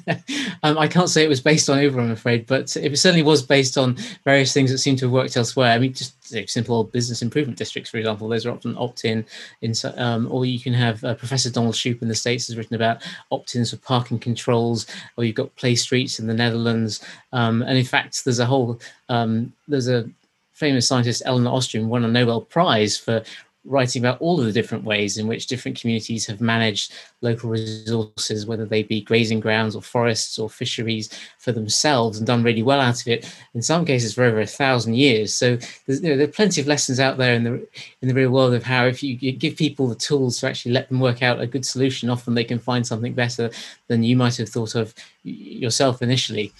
[0.64, 3.44] um, I can't say it was based on Uber, I'm afraid, but it certainly was
[3.44, 5.72] based on various things that seem to have worked elsewhere.
[5.72, 6.16] I mean, just
[6.50, 9.24] simple business improvement districts, for example, those are often opt-in,
[9.62, 12.76] in, um, or you can have uh, Professor Donald Shoup in the States has written
[12.76, 17.06] about opt-ins for parking controls, or you've got play streets in the Netherlands.
[17.34, 20.10] Um, and in fact, there's a whole, um, there's a
[20.56, 23.22] famous scientist Elinor Ostrom won a Nobel Prize for
[23.66, 28.46] writing about all of the different ways in which different communities have managed local resources,
[28.46, 32.80] whether they be grazing grounds or forests or fisheries for themselves and done really well
[32.80, 35.34] out of it, in some cases for over a thousand years.
[35.34, 37.68] So you know, there are plenty of lessons out there in the
[38.02, 40.90] in the real world of how if you, give people the tools to actually let
[40.90, 43.50] them work out a good solution, often they can find something better
[43.88, 46.54] than you might have thought of yourself initially.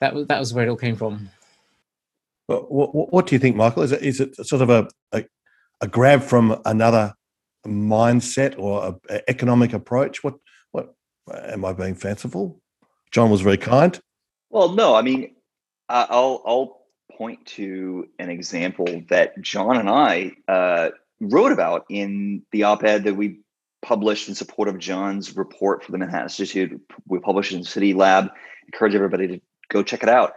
[0.00, 1.30] That was that was where it all came from.
[2.48, 3.82] What, what, do you think, Michael?
[3.82, 5.24] Is it is it sort of a, a,
[5.80, 7.14] a grab from another
[7.66, 10.22] mindset or a, economic approach?
[10.22, 10.34] What
[10.72, 10.94] what
[11.34, 12.60] am I being fanciful?
[13.10, 13.98] John was very kind.
[14.50, 15.34] Well, no, I mean,
[15.88, 16.78] I'll I'll
[17.16, 23.14] point to an example that John and I uh, wrote about in the op-ed that
[23.14, 23.40] we
[23.82, 26.80] published in support of John's report for the Manhattan Institute.
[27.06, 28.30] We published in City Lab.
[28.66, 30.34] Encourage everybody to go check it out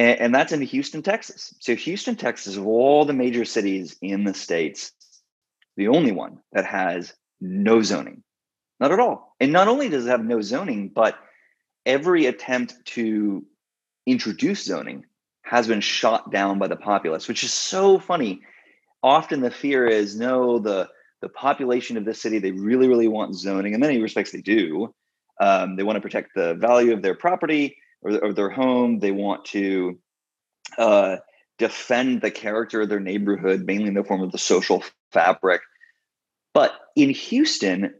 [0.00, 1.54] and, and that's in Houston, Texas.
[1.60, 4.92] So Houston, Texas, of all the major cities in the states,
[5.76, 8.22] the only one that has no zoning,
[8.80, 9.36] not at all.
[9.40, 11.18] And not only does it have no zoning, but
[11.84, 13.44] every attempt to
[14.06, 15.04] introduce zoning
[15.42, 18.40] has been shot down by the populace, which is so funny.
[19.02, 20.88] Often the fear is no, the
[21.20, 24.94] the population of this city they really really want zoning, in many respects they do.
[25.40, 28.98] Um, they want to protect the value of their property or, or their home.
[28.98, 29.98] They want to
[30.78, 31.16] uh,
[31.58, 34.82] defend the character of their neighborhood, mainly in the form of the social
[35.12, 35.62] fabric.
[36.54, 37.94] But in Houston,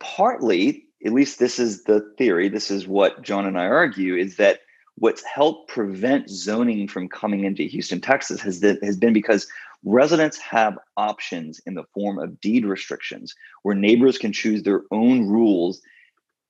[0.00, 4.36] partly, at least this is the theory, this is what John and I argue, is
[4.36, 4.60] that
[4.96, 9.46] what's helped prevent zoning from coming into Houston, Texas, has, has been because
[9.84, 15.28] residents have options in the form of deed restrictions where neighbors can choose their own
[15.28, 15.80] rules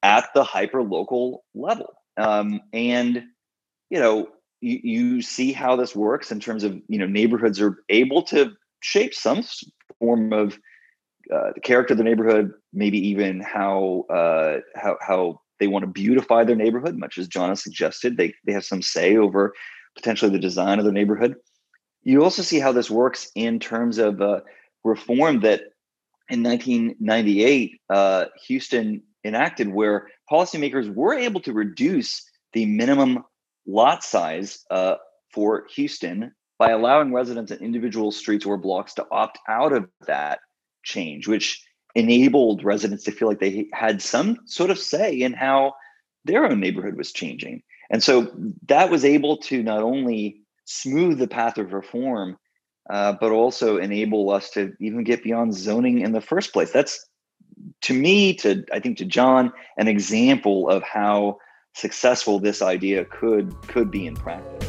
[0.03, 1.93] at the hyper local level.
[2.19, 3.25] Um, and
[3.91, 4.29] you know,
[4.61, 8.53] you, you see how this works in terms of you know neighborhoods are able to
[8.81, 9.45] shape some
[9.99, 10.59] form of
[11.33, 15.91] uh, the character of the neighborhood, maybe even how uh, how how they want to
[15.91, 18.17] beautify their neighborhood, much as John has suggested.
[18.17, 19.55] They they have some say over
[19.97, 21.37] potentially the design of their neighborhood.
[22.03, 24.41] you also see how this works in terms of uh,
[24.85, 25.73] reform that
[26.29, 33.25] in 1998 uh, Houston enacted, where policymakers were able to reduce the minimum
[33.67, 34.97] lot size uh,
[35.33, 40.41] for Houston by allowing residents in individual streets or blocks to opt out of that
[40.83, 41.63] change, which
[41.95, 45.73] enabled residents to feel like they had some sort of say in how
[46.25, 47.63] their own neighborhood was changing.
[47.91, 48.31] And so
[48.67, 52.37] that was able to not only smooth the path of reform,
[52.91, 56.73] uh, but also enable us to even get beyond zoning in the first place.
[56.73, 57.05] That's
[57.83, 61.39] to me, to I think to John, an example of how
[61.75, 64.65] successful this idea could could be in practice.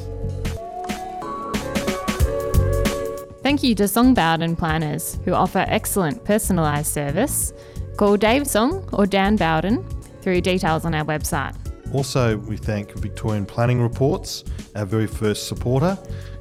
[3.41, 7.53] Thank you to Song Bowden Planners, who offer excellent personalised service.
[7.97, 9.83] Call Dave Song or Dan Bowden
[10.21, 11.55] through details on our website.
[11.93, 14.43] Also, we thank Victorian Planning Reports,
[14.75, 15.97] our very first supporter.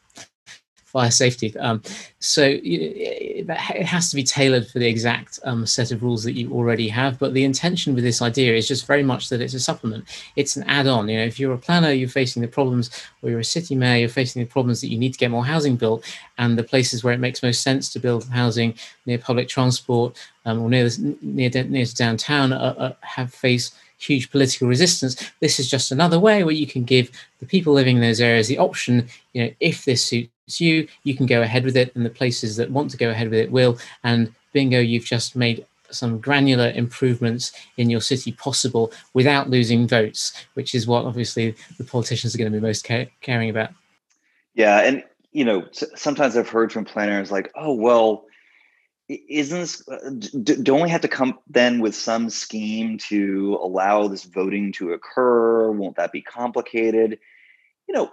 [0.96, 1.54] fire safety.
[1.58, 1.82] Um,
[2.20, 3.46] so it,
[3.84, 7.18] has to be tailored for the exact um, set of rules that you already have.
[7.18, 10.04] But the intention with this idea is just very much that it's a supplement.
[10.36, 11.10] It's an add-on.
[11.10, 12.84] You know, if you're a planner, you're facing the problems,
[13.20, 15.44] or you're a city mayor, you're facing the problems that you need to get more
[15.44, 16.00] housing built,
[16.38, 20.62] and the places where it makes most sense to build housing near public transport um,
[20.62, 20.88] or near
[21.20, 25.30] near near to downtown uh, uh, have faced huge political resistance.
[25.40, 28.48] This is just another way where you can give the people living in those areas
[28.48, 32.06] the option, you know, if this suits you, you can go ahead with it, and
[32.06, 33.78] the places that want to go ahead with it will.
[34.04, 40.32] And bingo, you've just made some granular improvements in your city possible without losing votes,
[40.54, 43.70] which is what obviously the politicians are going to be most ca- caring about.
[44.54, 48.24] Yeah, and you know, sometimes I've heard from planners like, "Oh, well,
[49.08, 50.10] isn't uh,
[50.62, 55.70] don't we have to come then with some scheme to allow this voting to occur?
[55.70, 57.18] Won't that be complicated?"
[57.88, 58.10] You know,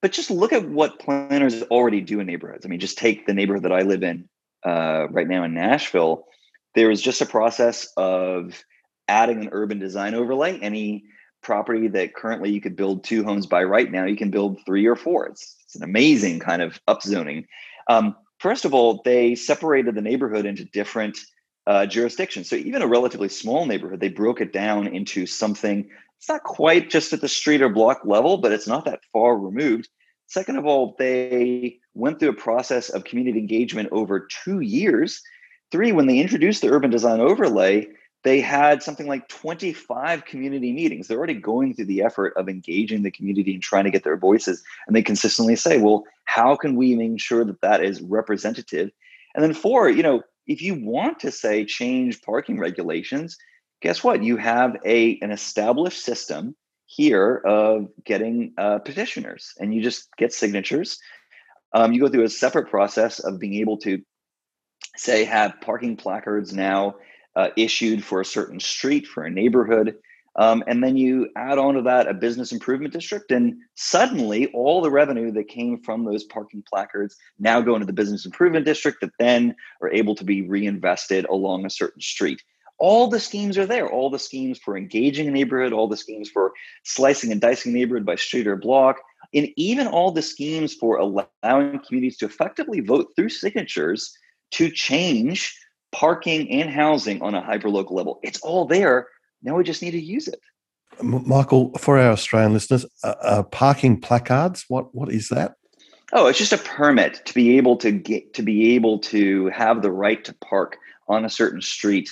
[0.00, 2.64] but just look at what planners already do in neighborhoods.
[2.64, 4.28] I mean, just take the neighborhood that I live in
[4.64, 6.26] uh, right now in Nashville.
[6.74, 8.64] There is just a process of
[9.08, 10.58] adding an urban design overlay.
[10.58, 11.04] Any
[11.42, 14.86] property that currently you could build two homes by right now, you can build three
[14.86, 15.26] or four.
[15.26, 17.46] It's, it's an amazing kind of upzoning.
[17.88, 21.18] Um, first of all, they separated the neighborhood into different
[21.66, 22.50] uh, jurisdictions.
[22.50, 25.88] So even a relatively small neighborhood, they broke it down into something
[26.20, 29.38] it's not quite just at the street or block level, but it's not that far
[29.38, 29.88] removed.
[30.26, 35.22] Second of all, they went through a process of community engagement over two years.
[35.72, 37.88] Three, when they introduced the urban design overlay,
[38.22, 41.08] they had something like 25 community meetings.
[41.08, 44.16] They're already going through the effort of engaging the community and trying to get their
[44.16, 44.62] voices.
[44.86, 48.90] And they consistently say, well, how can we make sure that that is representative?
[49.34, 53.38] And then four, you know, if you want to say change parking regulations,
[53.80, 54.22] guess what?
[54.22, 56.56] You have a an established system
[56.86, 60.98] here of getting uh, petitioners, and you just get signatures.
[61.72, 64.02] Um, you go through a separate process of being able to
[64.96, 66.96] say have parking placards now
[67.36, 69.96] uh, issued for a certain street for a neighborhood.
[70.36, 74.80] Um, and then you add on to that a business improvement district, and suddenly all
[74.80, 79.00] the revenue that came from those parking placards now go into the business improvement district
[79.00, 82.40] that then are able to be reinvested along a certain street
[82.80, 86.28] all the schemes are there all the schemes for engaging a neighborhood all the schemes
[86.28, 86.52] for
[86.82, 88.96] slicing and dicing neighborhood by street or block
[89.34, 94.12] and even all the schemes for allowing communities to effectively vote through signatures
[94.50, 95.56] to change
[95.92, 98.20] parking and housing on a hyperlocal level.
[98.22, 99.08] It's all there.
[99.42, 100.40] Now we just need to use it.
[101.02, 105.54] Michael for our australian listeners uh, uh, parking placards what what is that?
[106.12, 109.80] Oh it's just a permit to be able to get to be able to have
[109.80, 110.76] the right to park
[111.08, 112.10] on a certain street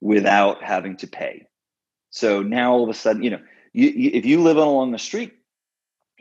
[0.00, 1.46] without having to pay.
[2.10, 3.40] So now all of a sudden, you know,
[3.72, 5.32] you, you, if you live on along the street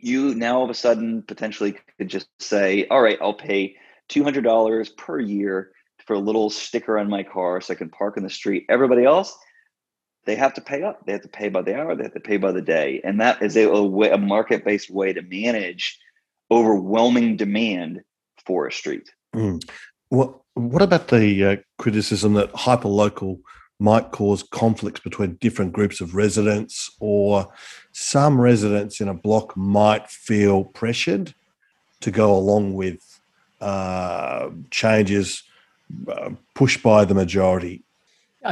[0.03, 3.75] you now all of a sudden potentially could just say, all right, I'll pay
[4.09, 5.71] $200 per year
[6.09, 8.65] for a little sticker on my car so I can park in the street.
[8.67, 9.37] Everybody else,
[10.25, 11.05] they have to pay up.
[11.05, 11.95] They have to pay by the hour.
[11.95, 12.99] They have to pay by the day.
[13.03, 15.99] And that is a, a, a market based way to manage
[16.49, 18.01] overwhelming demand
[18.43, 19.07] for a street.
[19.35, 19.61] Mm.
[20.09, 23.39] What, what about the uh, criticism that hyperlocal
[23.79, 27.53] might cause conflicts between different groups of residents, or
[27.91, 31.35] some residents in a block might feel pressured
[32.01, 32.99] to go along with
[33.61, 35.43] uh, changes
[36.53, 37.81] pushed by the majority.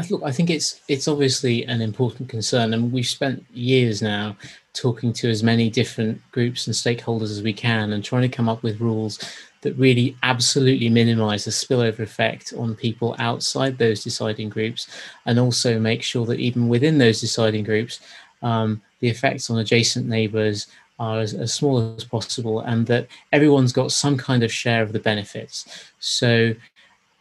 [0.09, 4.35] Look, I think it's it's obviously an important concern, and we've spent years now
[4.73, 8.49] talking to as many different groups and stakeholders as we can, and trying to come
[8.49, 9.17] up with rules
[9.61, 14.87] that really absolutely minimize the spillover effect on people outside those deciding groups,
[15.25, 18.01] and also make sure that even within those deciding groups,
[18.41, 20.67] um, the effects on adjacent neighbors
[20.99, 24.91] are as, as, small as possible, and that everyone's got some kind of share of
[24.91, 25.91] the benefits.
[25.99, 26.53] So,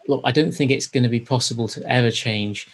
[0.09, 2.69] look, I don't think it's going to be possible to ever change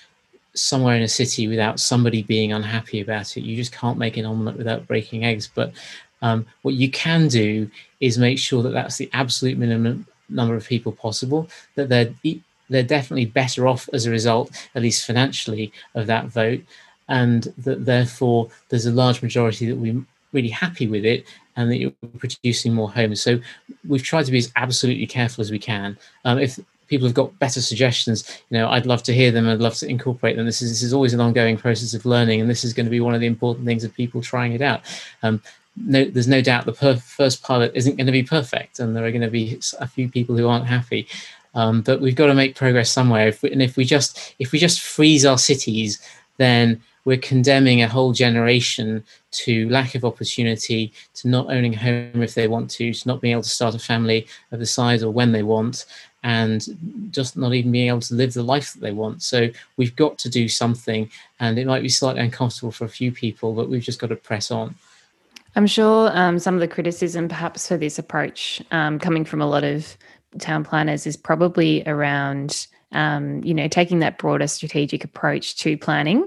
[0.54, 3.42] somewhere in a city without somebody being unhappy about it.
[3.42, 5.48] You just can't make an omelette without breaking eggs.
[5.52, 5.72] But
[6.20, 7.70] um, what you can do
[8.00, 12.12] is make sure that that's the absolute minimum number of people possible, that they're
[12.70, 16.60] they're definitely better off as a result, at least financially, of that vote,
[17.08, 20.02] and that therefore there's a large majority that we're
[20.32, 21.26] really happy with it
[21.56, 23.22] and that you're producing more homes.
[23.22, 23.38] So
[23.86, 25.98] we've tried to be as absolutely careful as we can.
[26.24, 26.58] Um, if
[26.92, 29.48] people have got better suggestions, you know, I'd love to hear them.
[29.48, 30.44] I'd love to incorporate them.
[30.44, 32.90] This is this is always an ongoing process of learning, and this is going to
[32.90, 34.82] be one of the important things of people trying it out.
[35.22, 35.40] Um,
[35.74, 39.06] no, there's no doubt the per- first pilot isn't going to be perfect, and there
[39.06, 41.08] are going to be a few people who aren't happy.
[41.54, 43.28] Um, but we've got to make progress somewhere.
[43.28, 45.98] If we, and if we just if we just freeze our cities,
[46.36, 52.22] then we're condemning a whole generation to lack of opportunity, to not owning a home
[52.22, 55.02] if they want to, to not being able to start a family of the size
[55.02, 55.86] or when they want,
[56.22, 59.22] and just not even being able to live the life that they want.
[59.22, 61.10] So we've got to do something,
[61.40, 64.16] and it might be slightly uncomfortable for a few people, but we've just got to
[64.16, 64.74] press on.
[65.54, 69.46] I'm sure um, some of the criticism, perhaps, for this approach um, coming from a
[69.46, 69.96] lot of
[70.38, 76.26] town planners is probably around, um, you know, taking that broader strategic approach to planning.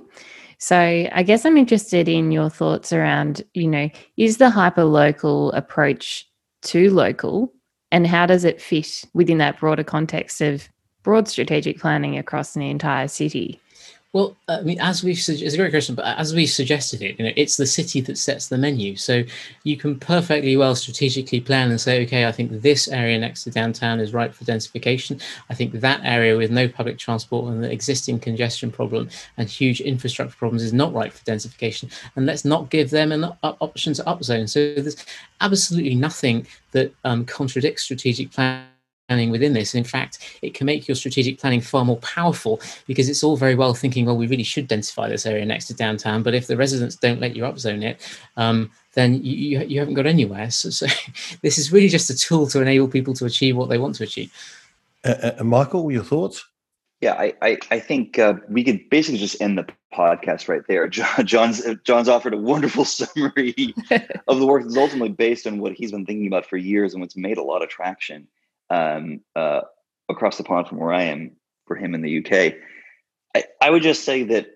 [0.57, 5.51] So I guess I'm interested in your thoughts around, you know, is the hyper local
[5.53, 6.29] approach
[6.61, 7.51] too local,
[7.95, 10.67] and how does it fit within that broader context of
[11.03, 13.57] broad strategic planning across an entire city?
[14.16, 17.26] Well, I mean, as we've it's a great question, but as we suggested it, you
[17.26, 18.95] know, it's the city that sets the menu.
[18.95, 19.24] So
[19.66, 23.51] you can perfectly well strategically plan and say, okay, I think this area next to
[23.51, 25.22] downtown is right for densification.
[25.49, 29.82] I think that area with no public transport and the existing congestion problem and huge
[29.82, 31.91] infrastructure problems is not right for densification.
[32.16, 34.47] And let's not give them an option to upzone.
[34.47, 35.05] So there's
[35.41, 38.70] absolutely nothing that um, contradicts strategic planning
[39.08, 39.76] planning within this.
[39.76, 43.56] In fact, it can make your strategic planning far more powerful because it's all very
[43.56, 46.58] well thinking, well, we really should densify this area next to downtown, but if the
[46.58, 47.99] residents don't let you upzone it,
[48.38, 50.49] um, then you, you, haven't got anywhere.
[50.49, 50.88] So, so,
[51.41, 54.03] this is really just a tool to enable people to achieve what they want to
[54.03, 54.32] achieve.
[55.03, 56.45] Uh, uh, Michael, your thoughts?
[57.01, 60.88] Yeah, I, I, I think uh, we could basically just end the podcast right there.
[60.89, 63.76] John, John's John's offered a wonderful summary
[64.28, 67.01] of the work that's ultimately based on what he's been thinking about for years and
[67.01, 68.28] what's made a lot of traction
[68.70, 69.61] um, uh,
[70.09, 71.32] across the pond from where I am
[71.68, 72.55] for him in the UK.
[73.36, 74.47] I, I would just say that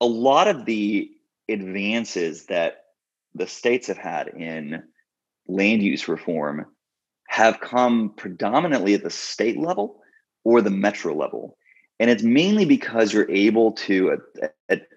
[0.00, 1.10] a lot of the
[1.48, 2.84] advances that
[3.34, 4.82] the states have had in
[5.46, 6.66] land use reform
[7.28, 10.02] have come predominantly at the state level
[10.44, 11.56] or the metro level.
[11.98, 14.88] And it's mainly because you're able to, at, at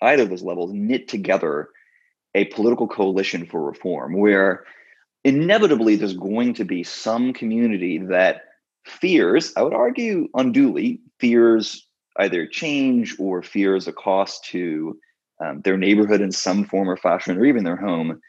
[0.00, 1.68] either of those levels, knit together
[2.34, 4.64] a political coalition for reform where
[5.24, 8.42] inevitably there's going to be some community that
[8.84, 11.86] fears, I would argue unduly, fears
[12.18, 14.98] either change or fears a cost to
[15.42, 18.20] um, their neighborhood in some form or fashion, or even their home.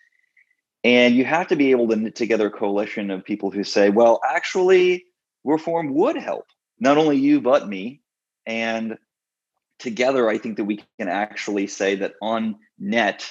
[0.84, 3.90] And you have to be able to knit together a coalition of people who say,
[3.90, 5.06] well, actually,
[5.44, 6.46] reform would help
[6.80, 8.02] not only you, but me.
[8.46, 8.98] And
[9.80, 13.30] together, I think that we can actually say that on net,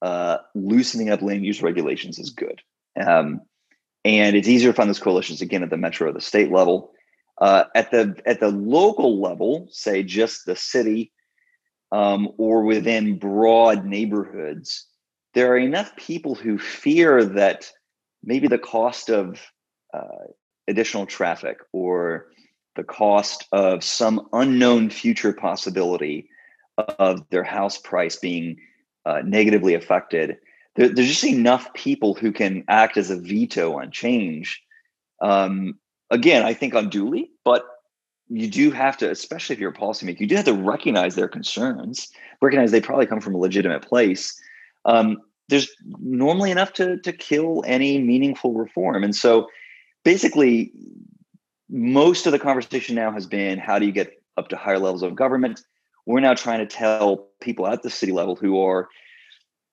[0.00, 2.60] uh, loosening up land use regulations is good.
[3.00, 3.40] Um,
[4.04, 6.92] and it's easier to find those coalitions again at the metro or the state level.
[7.40, 11.12] Uh, at the at the local level, say just the city
[11.90, 14.86] um, or within broad neighborhoods,
[15.34, 17.70] there are enough people who fear that
[18.22, 19.40] maybe the cost of
[19.94, 20.26] uh,
[20.68, 22.26] additional traffic or
[22.76, 26.28] the cost of some unknown future possibility
[26.98, 28.56] of their house price being
[29.04, 30.36] uh, negatively affected
[30.76, 34.62] there, there's just enough people who can act as a veto on change.
[35.20, 35.78] Um,
[36.10, 37.64] again, I think unduly, but
[38.28, 41.28] you do have to, especially if you're a policymaker, you do have to recognize their
[41.28, 42.08] concerns,
[42.40, 44.40] recognize they probably come from a legitimate place.
[44.84, 45.18] Um,
[45.48, 45.68] there's
[45.98, 49.48] normally enough to to kill any meaningful reform, and so
[50.04, 50.72] basically,
[51.68, 55.02] most of the conversation now has been how do you get up to higher levels
[55.02, 55.60] of government.
[56.06, 58.88] We're now trying to tell people at the city level who are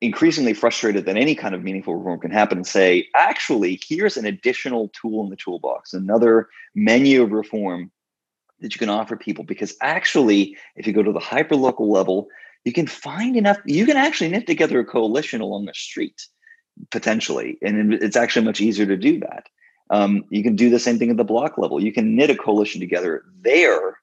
[0.02, 4.26] increasingly frustrated that any kind of meaningful reform can happen and say, actually, here's an
[4.26, 7.91] additional tool in the toolbox, another menu of reform
[8.62, 9.43] that you can offer people.
[9.43, 12.28] Because actually, if you go to the hyper local level,
[12.64, 16.28] you can find enough, you can actually knit together a coalition along the street
[16.91, 17.58] potentially.
[17.62, 19.47] And it's actually much easier to do that.
[19.89, 21.84] Um, you can do the same thing at the block level.
[21.84, 24.00] You can knit a coalition together there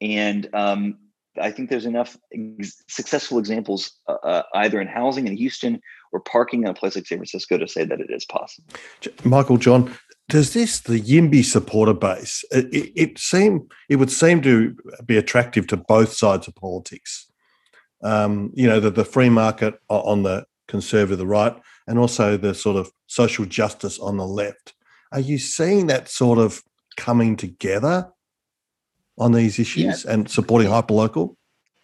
[0.00, 0.98] and um,
[1.40, 5.80] I think there's enough ex- successful examples, uh, uh, either in housing in Houston
[6.12, 8.68] or parking in a place like San Francisco, to say that it is possible.
[9.24, 9.94] Michael John,
[10.28, 12.44] does this the YIMBY supporter base?
[12.50, 17.30] It, it, it seem it would seem to be attractive to both sides of politics.
[18.02, 21.54] Um, you know, the, the free market on the conservative, right,
[21.86, 24.72] and also the sort of social justice on the left.
[25.12, 26.62] Are you seeing that sort of
[26.96, 28.08] coming together
[29.20, 30.12] on these issues yeah.
[30.12, 31.34] and supporting hyperlocal?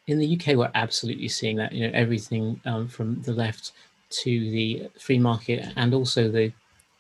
[0.09, 1.73] In the UK, we're absolutely seeing that.
[1.73, 3.73] You know, everything um, from the left
[4.09, 6.53] to the free market and also the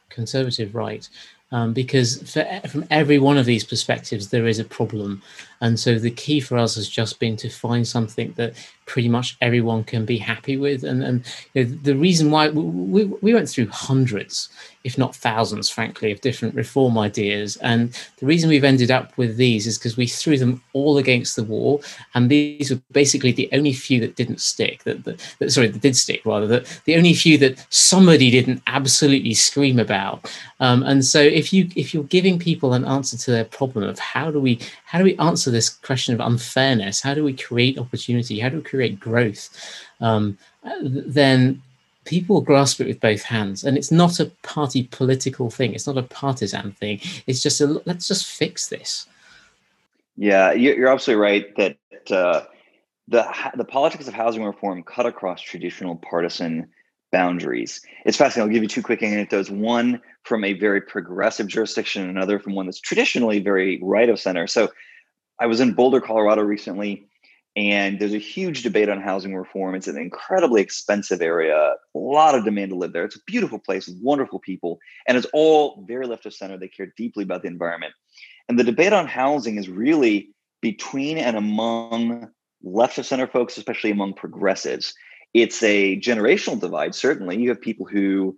[0.08, 1.08] conservative right
[1.52, 5.22] um, because for, from every one of these perspectives there is a problem
[5.60, 8.54] and so the key for us has just been to find something that
[8.86, 10.84] pretty much everyone can be happy with.
[10.84, 14.48] And, and you know, the reason why we, we went through hundreds
[14.86, 17.56] if not thousands frankly of different reform ideas.
[17.56, 21.34] And the reason we've ended up with these is because we threw them all against
[21.34, 21.82] the wall.
[22.14, 25.82] And these were basically the only few that didn't stick that, that, that sorry that
[25.82, 30.32] did stick rather that the only few that somebody didn't absolutely scream about.
[30.60, 33.98] Um, and so if you if you're giving people an answer to their problem of
[33.98, 37.02] how do we how do we answer this question of unfairness?
[37.02, 38.38] How do we create opportunity?
[38.38, 39.50] How do we create growth?
[40.00, 40.38] Um,
[40.80, 41.60] then
[42.04, 43.64] people grasp it with both hands.
[43.64, 45.74] And it's not a party political thing.
[45.74, 47.00] It's not a partisan thing.
[47.26, 49.06] It's just a let's just fix this.
[50.16, 52.44] Yeah you're absolutely right that uh,
[53.08, 53.26] the
[53.56, 56.68] the politics of housing reform cut across traditional partisan
[57.16, 57.80] boundaries.
[58.04, 58.42] It's fascinating.
[58.42, 59.48] I'll give you two quick anecdotes.
[59.48, 64.20] One from a very progressive jurisdiction, and another from one that's traditionally very right of
[64.20, 64.46] center.
[64.46, 64.68] So
[65.40, 67.08] I was in Boulder, Colorado recently,
[67.56, 69.74] and there's a huge debate on housing reform.
[69.74, 73.06] It's an incredibly expensive area, a lot of demand to live there.
[73.06, 76.58] It's a beautiful place, wonderful people, and it's all very left of center.
[76.58, 77.94] They care deeply about the environment.
[78.50, 82.28] And the debate on housing is really between and among
[82.62, 84.92] left of center folks, especially among progressives
[85.34, 87.38] it's a generational divide certainly.
[87.38, 88.36] You have people who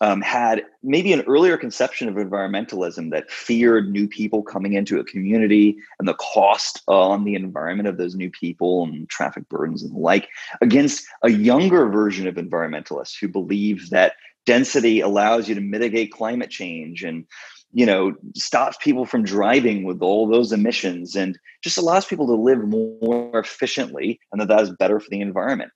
[0.00, 5.04] um, had maybe an earlier conception of environmentalism that feared new people coming into a
[5.04, 9.94] community and the cost on the environment of those new people and traffic burdens and
[9.94, 10.28] the like
[10.60, 14.14] against a younger version of environmentalists who believe that
[14.44, 17.24] density allows you to mitigate climate change and
[17.72, 22.34] you know stops people from driving with all those emissions and just allows people to
[22.34, 25.72] live more efficiently and that that is better for the environment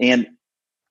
[0.00, 0.26] and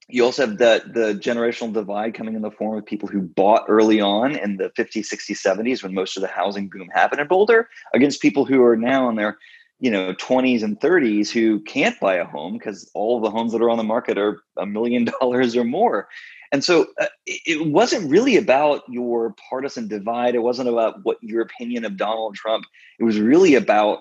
[0.09, 3.65] you also have the the generational divide coming in the form of people who bought
[3.67, 7.27] early on in the 50s 60s 70s when most of the housing boom happened in
[7.27, 9.37] boulder against people who are now in their
[9.79, 13.61] you know 20s and 30s who can't buy a home because all the homes that
[13.61, 16.07] are on the market are a million dollars or more.
[16.51, 20.33] And so uh, it wasn't really about your partisan divide.
[20.33, 22.65] It wasn't about what your opinion of donald trump.
[22.99, 23.99] It was really about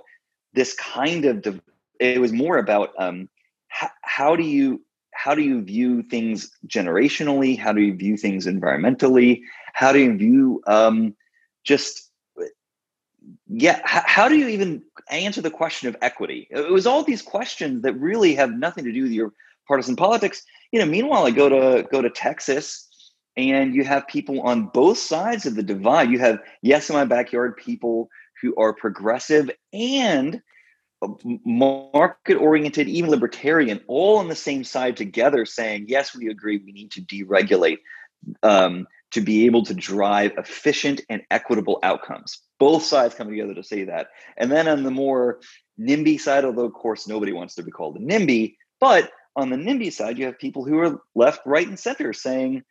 [0.55, 1.61] this kind of div-
[2.01, 3.29] it was more about um,
[4.03, 4.81] how do you
[5.13, 7.59] how do you view things generationally?
[7.59, 9.41] How do you view things environmentally?
[9.75, 11.17] How do you view um,
[11.65, 12.11] just
[13.49, 13.81] yeah?
[13.85, 16.49] How do you even answer the question of equity?
[16.51, 19.33] It was all these questions that really have nothing to do with your
[19.67, 20.43] partisan politics.
[20.73, 22.89] You know, meanwhile, I go to go to Texas
[23.37, 26.11] and you have people on both sides of the divide.
[26.11, 28.09] You have yes in my backyard people
[28.43, 30.43] who are progressive and
[31.45, 36.73] market oriented, even libertarian, all on the same side together saying, yes, we agree, we
[36.73, 37.79] need to deregulate
[38.43, 42.43] um, to be able to drive efficient and equitable outcomes.
[42.59, 44.09] Both sides come together to say that.
[44.37, 45.41] And then on the more
[45.81, 49.57] NIMBY side, although of course nobody wants to be called a NIMBY, but on the
[49.57, 52.65] NIMBY side, you have people who are left, right, and center saying,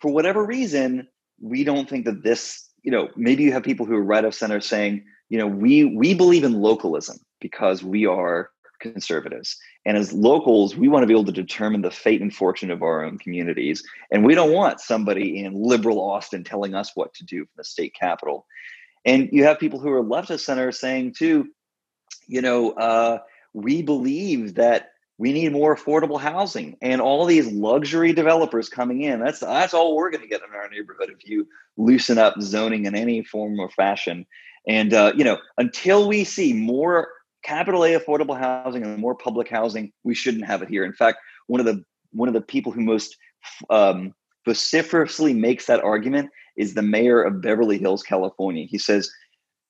[0.00, 1.06] for whatever reason,
[1.40, 4.34] we don't think that this, you know, maybe you have people who are right of
[4.34, 8.50] center saying, you know, we we believe in localism because we are
[8.80, 9.56] conservatives.
[9.84, 12.82] And as locals, we want to be able to determine the fate and fortune of
[12.82, 13.82] our own communities.
[14.10, 17.64] And we don't want somebody in liberal Austin telling us what to do from the
[17.64, 18.46] state capitol.
[19.04, 21.48] And you have people who are left of center saying, too,
[22.26, 23.18] you know, uh,
[23.52, 29.18] we believe that we need more affordable housing and all these luxury developers coming in
[29.18, 31.44] that's that's all we're going to get in our neighborhood if you
[31.76, 34.24] loosen up zoning in any form or fashion
[34.68, 37.08] and uh, you know until we see more
[37.42, 41.18] capital a affordable housing and more public housing we shouldn't have it here in fact
[41.46, 43.16] one of the one of the people who most
[43.70, 44.14] um,
[44.44, 49.10] vociferously makes that argument is the mayor of beverly hills california he says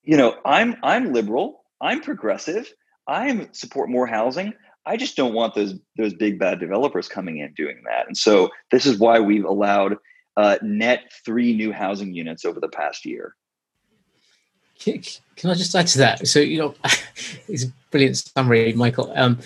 [0.02, 2.70] you know i'm i'm liberal i'm progressive
[3.06, 4.52] i support more housing
[4.88, 8.06] I just don't want those those big bad developers coming in doing that.
[8.06, 9.96] And so this is why we've allowed
[10.38, 13.34] uh, net three new housing units over the past year.
[14.78, 16.26] Can I just add to that?
[16.26, 16.74] So you know,
[17.48, 19.12] it's a brilliant summary, Michael.
[19.14, 19.38] Um,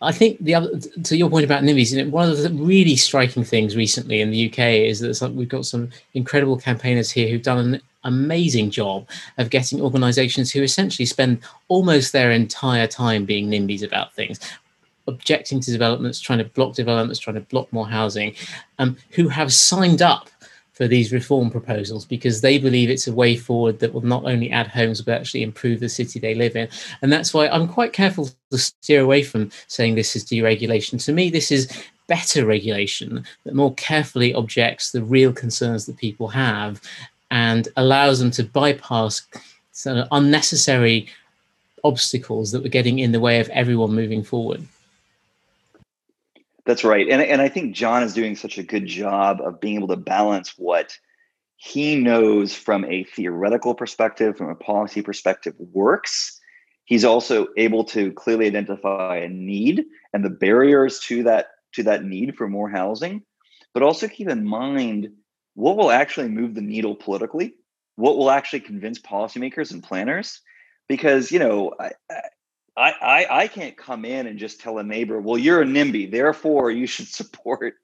[0.00, 3.76] I think the other to your point about NIMBYs, one of the really striking things
[3.76, 7.82] recently in the UK is that we've got some incredible campaigners here who've done an
[8.04, 9.08] amazing job
[9.38, 14.40] of getting organizations who essentially spend almost their entire time being NIMBYs about things
[15.08, 18.34] objecting to developments, trying to block developments, trying to block more housing,
[18.78, 20.28] um, who have signed up
[20.72, 24.50] for these reform proposals because they believe it's a way forward that will not only
[24.50, 26.68] add homes but actually improve the city they live in.
[27.02, 31.02] And that's why I'm quite careful to steer away from saying this is deregulation.
[31.04, 31.70] To me, this is
[32.06, 36.80] better regulation that more carefully objects the real concerns that people have
[37.30, 39.22] and allows them to bypass
[39.72, 41.08] sort of unnecessary
[41.84, 44.66] obstacles that were getting in the way of everyone moving forward.
[46.64, 47.08] That's right.
[47.08, 49.96] And, and I think John is doing such a good job of being able to
[49.96, 50.96] balance what
[51.56, 56.40] he knows from a theoretical perspective, from a policy perspective, works.
[56.84, 62.04] He's also able to clearly identify a need and the barriers to that to that
[62.04, 63.22] need for more housing,
[63.72, 65.08] but also keep in mind
[65.54, 67.54] what will actually move the needle politically,
[67.96, 70.40] what will actually convince policymakers and planners.
[70.88, 71.92] Because you know, I,
[72.76, 76.10] I, I, I can't come in and just tell a neighbor, well, you're a NIMBY,
[76.10, 77.74] therefore you should support,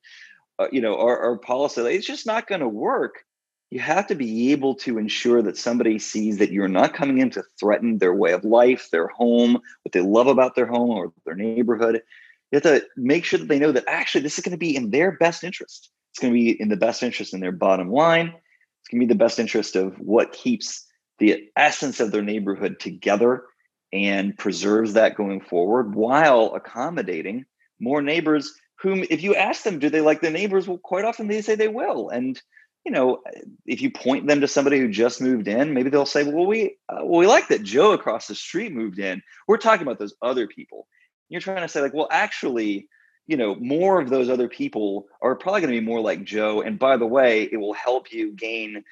[0.58, 1.82] uh, you know, our, our policy.
[1.82, 3.24] It's just not going to work.
[3.70, 7.28] You have to be able to ensure that somebody sees that you're not coming in
[7.30, 11.12] to threaten their way of life, their home, what they love about their home or
[11.26, 12.02] their neighborhood.
[12.50, 14.74] You have to make sure that they know that actually this is going to be
[14.74, 15.90] in their best interest.
[16.12, 18.28] It's going to be in the best interest in their bottom line.
[18.28, 20.86] It's going to be the best interest of what keeps
[21.18, 23.44] the essence of their neighborhood together
[23.92, 27.44] and preserves that going forward while accommodating
[27.80, 30.68] more neighbors whom if you ask them do they like the neighbors?
[30.68, 32.08] Well quite often they say they will.
[32.10, 32.40] And
[32.84, 33.18] you know
[33.66, 36.76] if you point them to somebody who just moved in maybe they'll say well we
[36.88, 39.22] uh, well we like that joe across the street moved in.
[39.46, 40.86] We're talking about those other people.
[41.28, 42.88] You're trying to say like well actually
[43.26, 46.62] you know more of those other people are probably going to be more like joe.
[46.62, 48.84] And by the way it will help you gain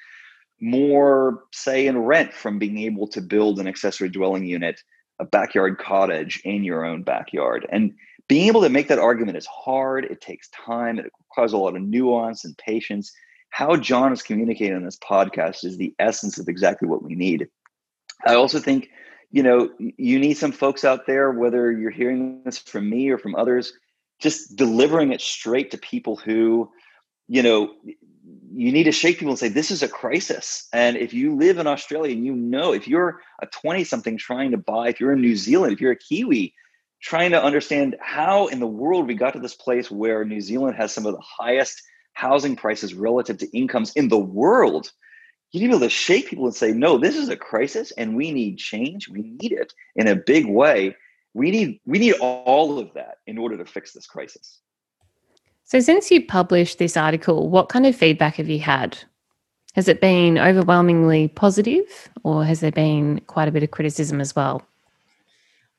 [0.59, 4.81] more say in rent from being able to build an accessory dwelling unit,
[5.19, 7.65] a backyard cottage in your own backyard.
[7.71, 7.93] And
[8.27, 10.05] being able to make that argument is hard.
[10.05, 10.99] It takes time.
[10.99, 13.11] It requires a lot of nuance and patience.
[13.49, 17.47] How John is communicating on this podcast is the essence of exactly what we need.
[18.25, 18.89] I also think,
[19.31, 23.17] you know, you need some folks out there, whether you're hearing this from me or
[23.17, 23.73] from others,
[24.19, 26.69] just delivering it straight to people who,
[27.27, 27.73] you know,
[28.53, 30.67] you need to shake people and say this is a crisis.
[30.73, 34.51] And if you live in australia and you know if you're a 20 something trying
[34.51, 36.53] to buy if you're in new zealand if you're a kiwi
[37.01, 40.75] trying to understand how in the world we got to this place where new zealand
[40.75, 41.81] has some of the highest
[42.13, 44.91] housing prices relative to incomes in the world
[45.51, 47.91] you need to be able to shake people and say no this is a crisis
[47.91, 49.07] and we need change.
[49.07, 50.95] We need it in a big way.
[51.33, 54.59] We need we need all of that in order to fix this crisis
[55.67, 58.97] so, since you published this article, what kind of feedback have you had?
[59.75, 64.33] Has it been overwhelmingly positive, or has there been quite a bit of criticism as
[64.33, 64.63] well?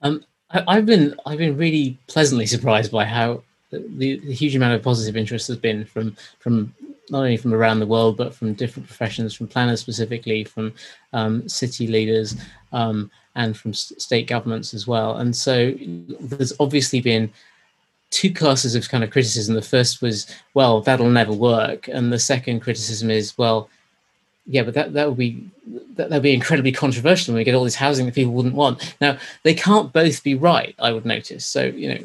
[0.02, 4.74] Um, I, have been I've been really pleasantly surprised by how the, the, huge amount
[4.74, 6.74] of positive interest has been from from
[7.08, 10.74] not only from around the world but from different professions, from planners specifically, from
[11.14, 12.36] um, city leaders,
[12.74, 15.16] um, and from state governments as well.
[15.16, 15.74] And so
[16.20, 17.32] there's obviously been
[18.10, 19.54] two classes of kind of criticism.
[19.54, 23.68] The first was, well, that'll never work, and the second criticism is, well,
[24.50, 25.46] yeah, but that that would be
[25.96, 28.96] that would be incredibly controversial, and we get all this housing that people wouldn't want.
[28.98, 30.74] Now, they can't both be right.
[30.78, 31.44] I would notice.
[31.44, 32.00] So you know,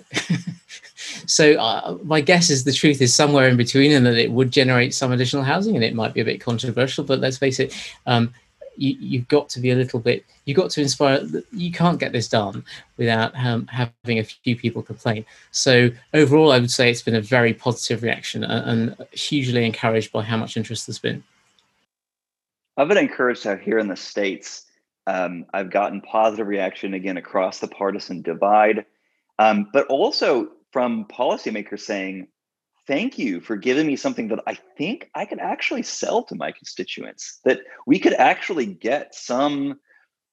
[1.25, 4.51] so uh, my guess is the truth is somewhere in between, and that it would
[4.51, 7.05] generate some additional housing, and it might be a bit controversial.
[7.05, 7.73] But let's face it.
[8.05, 8.33] Um,
[8.75, 12.11] you, you've got to be a little bit you've got to inspire you can't get
[12.11, 12.63] this done
[12.97, 15.25] without um, having a few people complain.
[15.51, 20.11] So overall i would say it's been a very positive reaction and, and hugely encouraged
[20.11, 21.23] by how much interest there's been.
[22.77, 24.65] I've been encouraged how here in the states.
[25.05, 28.85] Um, i've gotten positive reaction again across the partisan divide.
[29.39, 32.27] Um, but also from policymakers saying
[32.87, 36.51] thank you for giving me something that I think I could actually sell to my
[36.51, 39.79] constituents, that we could actually get some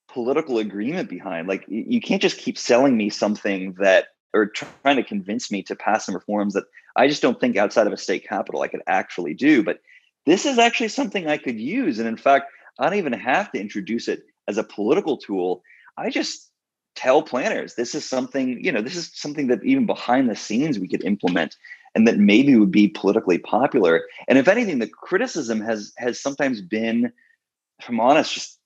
[0.08, 1.48] political agreement behind.
[1.48, 5.76] Like, you can't just keep selling me something that, or trying to convince me to
[5.76, 6.64] pass some reforms that
[6.96, 9.62] I just don't think outside of a state capital I could actually do.
[9.62, 9.80] But
[10.26, 11.98] this is actually something I could use.
[11.98, 15.62] And in fact, I don't even have to introduce it as a political tool.
[15.96, 16.50] I just
[16.96, 20.78] tell planners this is something, you know, this is something that even behind the scenes
[20.78, 21.56] we could implement
[21.94, 24.02] and that maybe would be politically popular.
[24.28, 27.12] And if anything, the criticism has has sometimes been,
[27.78, 28.58] if I'm honest, just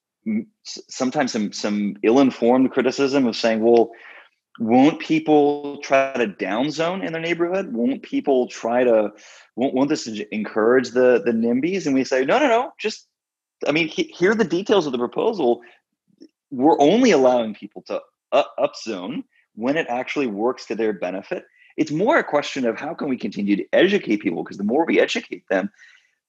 [0.90, 3.90] sometimes some some ill-informed criticism of saying, well,
[4.58, 7.72] won't people try to downzone in their neighborhood?
[7.72, 9.12] Won't people try to
[9.56, 11.86] won't, won't this encourage the the NIMBYs?
[11.86, 13.08] And we say, no, no, no, just
[13.66, 15.62] I mean, he, here are the details of the proposal.
[16.50, 18.00] We're only allowing people to
[18.32, 21.44] up, upzone when it actually works to their benefit
[21.76, 24.84] it's more a question of how can we continue to educate people because the more
[24.84, 25.70] we educate them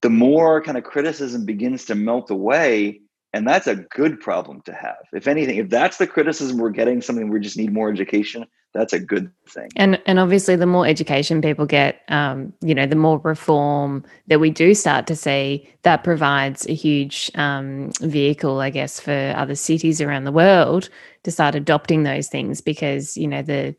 [0.02, 3.00] the more kind of criticism begins to melt away
[3.32, 4.96] and that's a good problem to have.
[5.12, 8.92] If anything if that's the criticism we're getting something we just need more education that's
[8.92, 9.70] a good thing.
[9.76, 14.38] And and obviously the more education people get um, you know the more reform that
[14.38, 19.54] we do start to see that provides a huge um, vehicle i guess for other
[19.54, 20.90] cities around the world
[21.22, 23.74] to start adopting those things because you know the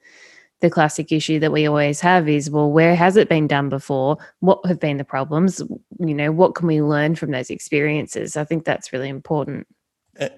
[0.61, 4.17] the classic issue that we always have is well where has it been done before?
[4.39, 5.61] What have been the problems?
[5.99, 8.35] You know what can we learn from those experiences?
[8.35, 9.67] I think that's really important.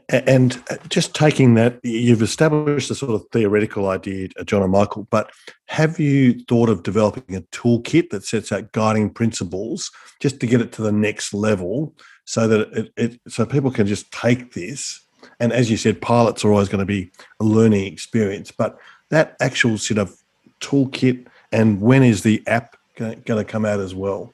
[0.09, 4.73] And uh, just taking that you've established a sort of theoretical idea uh, john and
[4.73, 5.31] michael but
[5.67, 9.89] have you thought of developing a toolkit that sets out guiding principles
[10.19, 11.95] just to get it to the next level
[12.25, 14.99] so that it, it so people can just take this?
[15.39, 17.09] And as you said pilots are always going to be
[17.39, 18.77] a learning experience but
[19.09, 20.15] that actual sort of
[20.61, 24.33] toolkit and when is the app going to come out as well?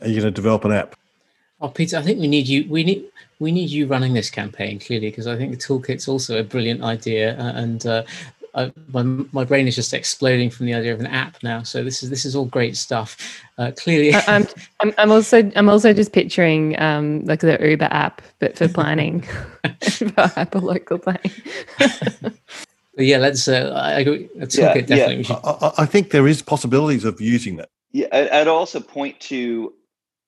[0.00, 0.94] Are you going to develop an app?
[1.60, 2.68] Oh, Peter, I think we need you.
[2.68, 3.04] We need
[3.40, 6.82] we need you running this campaign clearly because I think the toolkit's also a brilliant
[6.82, 8.04] idea, uh, and uh,
[8.54, 9.02] I, my
[9.32, 11.64] my brain is just exploding from the idea of an app now.
[11.64, 13.42] So this is this is all great stuff.
[13.58, 14.46] Uh, clearly, I'm,
[14.78, 19.22] I'm I'm also I'm also just picturing um, like the Uber app, but for planning,
[19.82, 21.32] for hyper local planning.
[22.98, 23.46] But yeah, let's.
[23.46, 24.28] Uh, I agree.
[24.34, 24.88] Let's yeah, it.
[24.88, 25.36] Definitely, yeah.
[25.44, 27.70] I, I, think there is possibilities of using that.
[27.92, 29.72] Yeah, I'd also point to.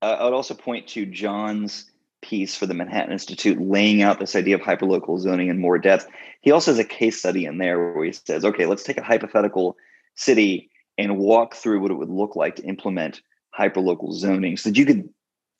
[0.01, 1.91] Uh, I'd also point to John's
[2.23, 6.07] piece for the Manhattan Institute, laying out this idea of hyperlocal zoning in more depth.
[6.43, 9.03] He also has a case study in there where he says, "Okay, let's take a
[9.03, 9.77] hypothetical
[10.14, 13.21] city and walk through what it would look like to implement
[13.59, 15.09] hyperlocal zoning, so that you could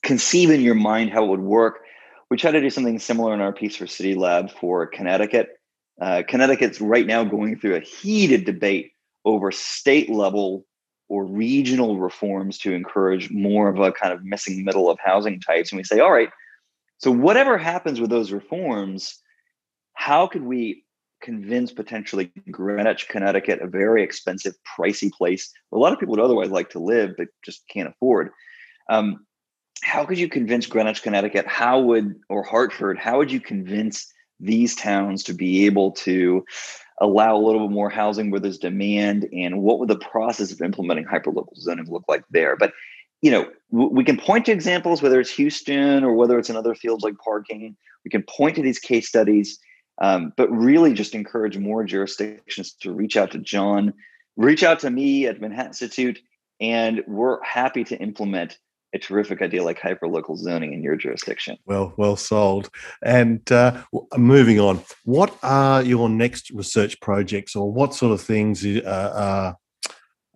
[0.01, 1.81] conceive in your mind how it would work."
[2.29, 5.57] We try to do something similar in our piece for City Lab for Connecticut
[5.99, 8.91] uh, Connecticut's right now going through a heated debate
[9.25, 10.65] over state level
[11.09, 15.71] or regional reforms to encourage more of a kind of missing middle of housing types.
[15.71, 16.29] And we say, all right,
[16.99, 19.19] so whatever happens with those reforms,
[19.93, 20.85] how could we
[21.21, 26.23] convince potentially Greenwich, Connecticut, a very expensive, pricey place where a lot of people would
[26.23, 28.29] otherwise like to live but just can't afford?
[28.89, 29.25] Um,
[29.83, 31.47] how could you convince Greenwich, Connecticut?
[31.47, 34.11] How would, or Hartford, how would you convince
[34.41, 36.43] these towns to be able to
[36.99, 40.61] allow a little bit more housing where there's demand and what would the process of
[40.61, 42.55] implementing hyperlocal zoning look like there?
[42.55, 42.73] But
[43.21, 46.75] you know we can point to examples whether it's houston or whether it's in other
[46.75, 47.75] fields like parking.
[48.03, 49.59] We can point to these case studies
[50.01, 53.93] um, but really just encourage more jurisdictions to reach out to john
[54.35, 56.19] reach out to me at manhattan institute
[56.59, 58.57] and we're happy to implement
[58.93, 61.57] a terrific idea like hyperlocal zoning in your jurisdiction.
[61.65, 62.69] Well, well sold.
[63.03, 63.83] And uh,
[64.17, 69.57] moving on, what are your next research projects, or what sort of things uh, are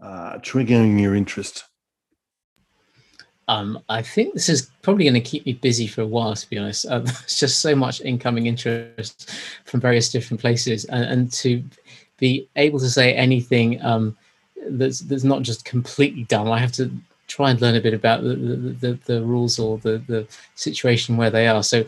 [0.01, 1.66] uh, triggering your interest?
[3.47, 6.49] Um, I think this is probably going to keep me busy for a while, to
[6.49, 6.86] be honest.
[6.86, 9.32] Uh, there's just so much incoming interest
[9.66, 11.64] from various different places, and, and to
[12.18, 14.18] be able to say anything um,
[14.70, 16.49] that's that's not just completely dumb.
[16.49, 16.89] I have to
[17.28, 21.18] try and learn a bit about the, the, the, the rules or the, the situation
[21.18, 21.64] where they are.
[21.64, 21.84] So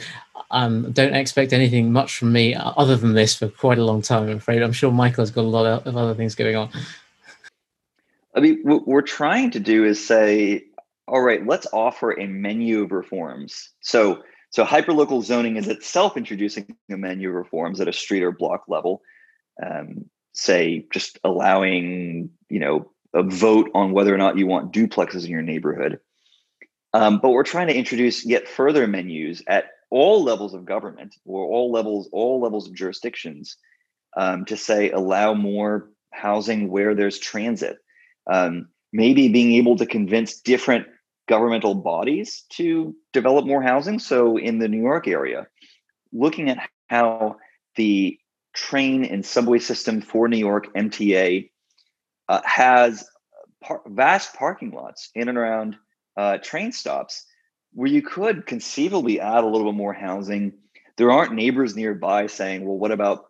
[0.52, 4.24] um, don't expect anything much from me other than this for quite a long time,
[4.24, 4.62] I'm afraid.
[4.62, 6.70] I'm sure Michael has got a lot of other things going on.
[8.36, 10.64] I mean, what we're trying to do is say,
[11.08, 13.70] all right, let's offer a menu of reforms.
[13.82, 18.32] So So hyperlocal zoning is itself introducing a menu of reforms at a street or
[18.32, 19.02] block level.
[19.64, 25.26] Um, say just allowing you know a vote on whether or not you want duplexes
[25.26, 25.99] in your neighborhood.
[26.93, 31.45] Um, but we're trying to introduce yet further menus at all levels of government or
[31.45, 33.57] all levels all levels of jurisdictions
[34.15, 37.78] um, to say allow more housing where there's transit.
[38.32, 40.88] Um, maybe being able to convince different
[41.28, 43.99] governmental bodies to develop more housing.
[43.99, 45.47] So in the New York area,
[46.13, 47.38] looking at how
[47.76, 48.18] the
[48.53, 51.49] train and subway system for New York, MTA,
[52.30, 53.07] uh, has
[53.61, 55.78] par- vast parking lots in and around
[56.15, 57.25] uh, train stops
[57.73, 60.53] where you could conceivably add a little bit more housing.
[60.97, 63.25] There aren't neighbors nearby saying, "Well, what about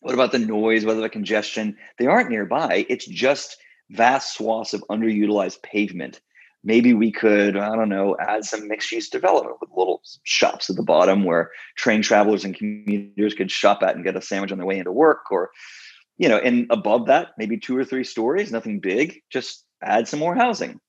[0.00, 0.84] what about the noise?
[0.84, 2.86] What about the congestion?" They aren't nearby.
[2.88, 3.56] It's just
[3.90, 6.20] vast swaths of underutilized pavement
[6.64, 10.76] maybe we could i don't know add some mixed use development with little shops at
[10.76, 14.58] the bottom where train travelers and commuters could shop at and get a sandwich on
[14.58, 15.50] their way into work or
[16.18, 20.20] you know and above that maybe two or three stories nothing big just add some
[20.20, 20.80] more housing.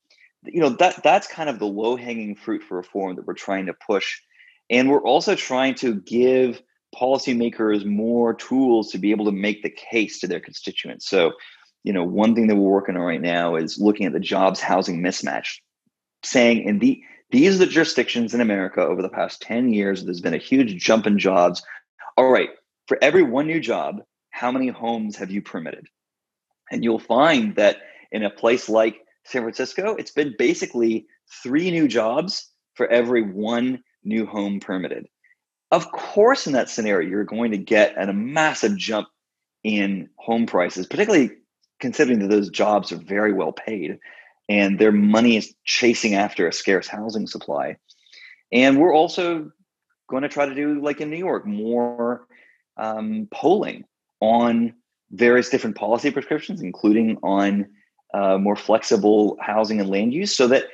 [0.43, 3.65] You know that that's kind of the low hanging fruit for reform that we're trying
[3.67, 4.19] to push.
[4.69, 6.61] And we're also trying to give
[6.95, 11.09] policymakers more tools to be able to make the case to their constituents.
[11.09, 11.33] So
[11.83, 14.59] you know one thing that we're working on right now is looking at the jobs
[14.59, 15.57] housing mismatch
[16.23, 17.01] saying in the
[17.31, 20.81] these are the jurisdictions in America over the past 10 years, there's been a huge
[20.81, 21.63] jump in jobs.
[22.17, 22.49] All right,
[22.87, 24.01] for every one new job,
[24.35, 25.87] how many homes have you permitted?
[26.69, 27.77] And you'll find that
[28.11, 31.05] in a place like San Francisco, it's been basically
[31.41, 35.07] three new jobs for every one new home permitted.
[35.71, 39.07] Of course, in that scenario, you're going to get a massive jump
[39.63, 41.31] in home prices, particularly
[41.79, 43.99] considering that those jobs are very well paid
[44.49, 47.77] and their money is chasing after a scarce housing supply.
[48.51, 49.49] And we're also
[50.09, 52.27] going to try to do, like in New York, more
[52.75, 53.85] um, polling
[54.25, 54.73] on
[55.11, 57.67] various different policy prescriptions, including on
[58.13, 60.65] uh, more flexible housing and land use, so that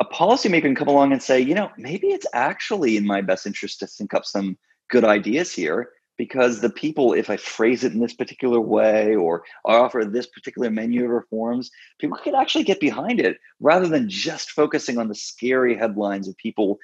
[0.00, 3.46] a policymaker can come along and say, you know, maybe it's actually in my best
[3.46, 4.56] interest to think up some
[4.88, 9.42] good ideas here because the people, if I phrase it in this particular way or
[9.66, 14.08] I offer this particular menu of reforms, people could actually get behind it rather than
[14.08, 16.78] just focusing on the scary headlines of people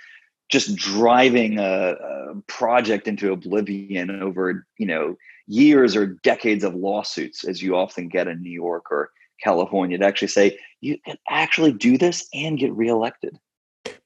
[0.48, 5.16] just driving a, a project into oblivion over, you know,
[5.46, 9.10] years or decades of lawsuits, as you often get in New York or
[9.42, 13.38] California, to actually say you can actually do this and get reelected.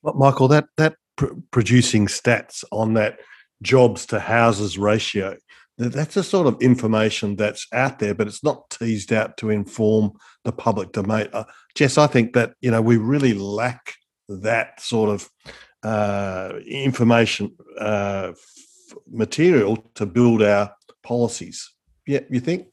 [0.03, 3.19] Michael, that that pr- producing stats on that
[3.63, 5.37] jobs to houses ratio.
[5.79, 10.13] That's the sort of information that's out there, but it's not teased out to inform
[10.45, 11.29] the public domain.
[11.33, 13.95] Uh, Jess, I think that you know we really lack
[14.29, 15.31] that sort of
[15.83, 21.71] uh, information uh, f- material to build our policies.
[22.07, 22.67] Yeah, you think?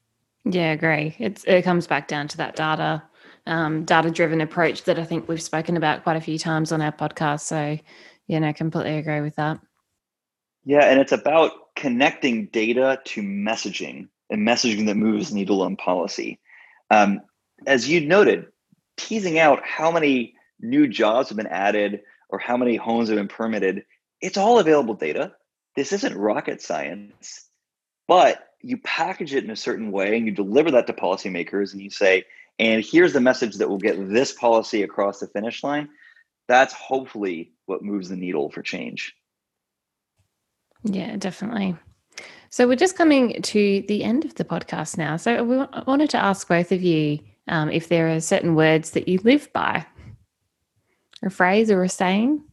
[0.46, 1.16] Yeah, agree.
[1.20, 3.04] It's it comes back down to that data,
[3.46, 6.82] um, data driven approach that I think we've spoken about quite a few times on
[6.82, 7.42] our podcast.
[7.42, 7.78] So,
[8.28, 9.60] yeah, no, completely agree with that.
[10.64, 16.40] Yeah, and it's about connecting data to messaging and messaging that moves needle on policy.
[16.90, 17.22] Um,
[17.66, 18.48] as you noted,
[18.98, 23.28] teasing out how many new jobs have been added or how many homes have been
[23.28, 23.86] permitted,
[24.22, 25.34] it's all available data.
[25.76, 27.47] This isn't rocket science,
[28.08, 31.82] but you package it in a certain way and you deliver that to policymakers and
[31.82, 32.26] you say,
[32.60, 35.90] and here's the message that will get this policy across the finish line.
[36.48, 39.16] That's hopefully what moves the needle for change.
[40.84, 41.76] Yeah, definitely.
[42.50, 45.18] So we're just coming to the end of the podcast now.
[45.18, 49.08] So we wanted to ask both of you um, if there are certain words that
[49.08, 49.86] you live by,
[51.24, 52.44] a phrase or a saying.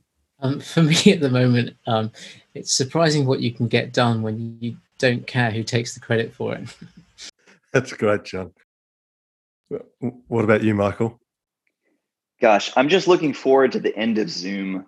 [0.40, 2.10] Um, for me at the moment, um,
[2.54, 6.32] it's surprising what you can get done when you don't care who takes the credit
[6.32, 6.74] for it.
[7.72, 8.52] That's great, John.
[10.28, 11.20] What about you, Michael?
[12.40, 14.86] Gosh, I'm just looking forward to the end of Zoom.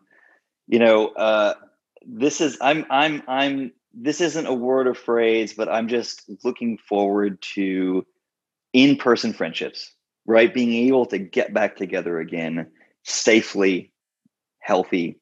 [0.68, 1.54] You know, uh,
[2.06, 6.78] this is I'm I'm I'm this isn't a word or phrase, but I'm just looking
[6.78, 8.06] forward to
[8.72, 9.92] in-person friendships,
[10.26, 10.52] right?
[10.52, 12.68] Being able to get back together again
[13.04, 13.92] safely,
[14.60, 15.20] healthy,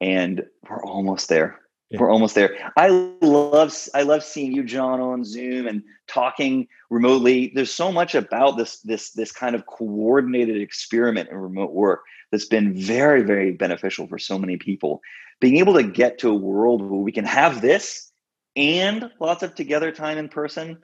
[0.00, 1.60] and we're almost there.
[1.90, 2.00] Yeah.
[2.00, 2.56] We're almost there.
[2.76, 2.88] I
[3.20, 7.52] love I love seeing you, John, on Zoom and talking remotely.
[7.54, 12.00] There's so much about this this this kind of coordinated experiment in remote work
[12.32, 15.02] that's been very very beneficial for so many people
[15.40, 18.12] being able to get to a world where we can have this
[18.56, 20.78] and lots of together time in person,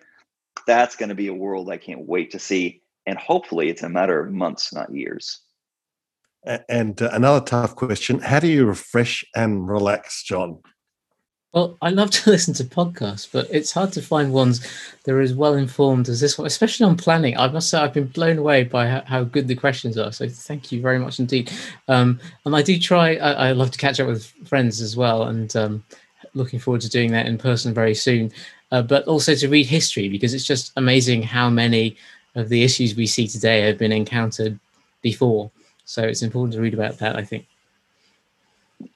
[0.66, 2.82] that's going to be a world I can't wait to see.
[3.06, 5.40] And hopefully it's a matter of months, not years.
[6.68, 10.60] And uh, another tough question: How do you refresh and relax, John?
[11.52, 14.60] Well, I love to listen to podcasts, but it's hard to find ones
[15.04, 17.36] that are as well informed as this one, especially on planning.
[17.36, 20.12] I must say, I've been blown away by how, how good the questions are.
[20.12, 21.50] So, thank you very much indeed.
[21.88, 25.24] Um, and I do try, I, I, love to catch up with friends as well,
[25.24, 25.84] and um,
[26.34, 28.32] looking forward to doing that in person very soon.
[28.72, 31.96] Uh, but also to read history because it's just amazing how many
[32.36, 34.56] of the issues we see today have been encountered
[35.02, 35.50] before.
[35.84, 37.46] So, it's important to read about that, I think.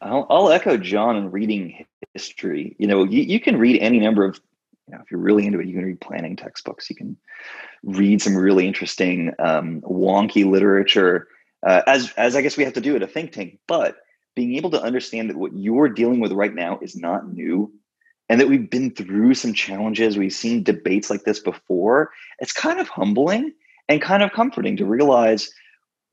[0.00, 1.84] I'll, I'll, echo John in reading
[2.15, 2.75] history.
[2.79, 4.41] You know, you, you can read any number of,
[4.89, 6.89] you know, if you're really into it, you can read planning textbooks.
[6.89, 7.17] You can
[7.83, 11.29] read some really interesting, um, wonky literature,
[11.67, 13.59] uh, as as I guess we have to do at a think tank.
[13.67, 13.97] But
[14.35, 17.73] being able to understand that what you're dealing with right now is not new,
[18.29, 22.11] and that we've been through some challenges, we've seen debates like this before.
[22.39, 23.53] It's kind of humbling
[23.89, 25.51] and kind of comforting to realize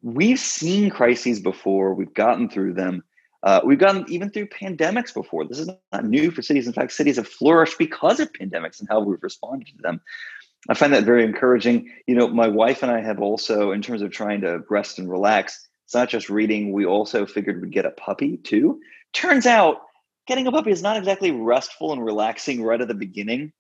[0.02, 3.04] we've seen crises before, we've gotten through them
[3.44, 5.46] uh, we've gone even through pandemics before.
[5.46, 6.68] This is not new for cities.
[6.68, 10.02] In fact, cities have flourished because of pandemics and how we've responded to them.
[10.70, 11.92] I find that very encouraging.
[12.06, 15.10] You know, my wife and I have also, in terms of trying to rest and
[15.10, 16.72] relax, it's not just reading.
[16.72, 18.80] We also figured we'd get a puppy too.
[19.14, 19.78] Turns out,
[20.28, 23.54] getting a puppy is not exactly restful and relaxing right at the beginning.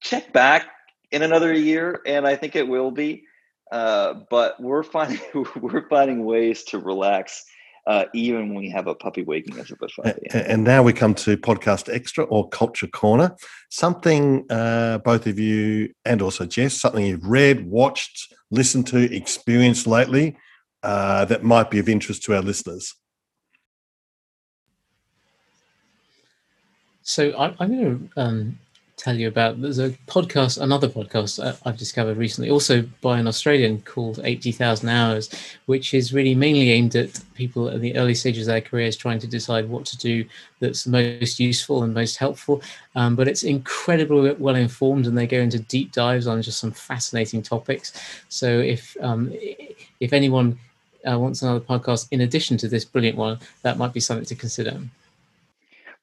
[0.00, 0.66] Check back
[1.10, 3.24] in another year, and I think it will be.
[3.70, 5.20] Uh, but we're finding
[5.60, 7.44] we're finding ways to relax
[7.86, 10.44] uh, even when we have a puppy waking us up at 5 a.m.
[10.48, 13.36] And now we come to podcast extra or culture corner.
[13.70, 19.86] Something uh, both of you and also Jess, something you've read, watched, listened to, experienced
[19.86, 20.36] lately
[20.82, 22.94] uh, that might be of interest to our listeners.
[27.02, 28.58] So I, am going to um,
[28.96, 29.60] tell you about.
[29.60, 35.28] There's a podcast, another podcast I've discovered recently, also by an Australian called 80,000 Hours,
[35.66, 39.18] which is really mainly aimed at people at the early stages of their careers trying
[39.18, 40.24] to decide what to do
[40.60, 42.62] that's most useful and most helpful.
[42.94, 46.72] Um, but it's incredibly well informed and they go into deep dives on just some
[46.72, 47.92] fascinating topics.
[48.30, 49.30] So if, um,
[50.00, 50.58] if anyone
[51.06, 54.34] uh, wants another podcast in addition to this brilliant one, that might be something to
[54.34, 54.80] consider.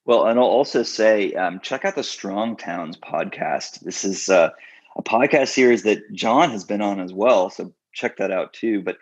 [0.06, 3.80] Well, and I'll also say, um, check out the Strong Towns podcast.
[3.80, 4.49] This is uh,
[4.97, 8.82] a podcast series that John has been on as well, so check that out too.
[8.82, 8.97] But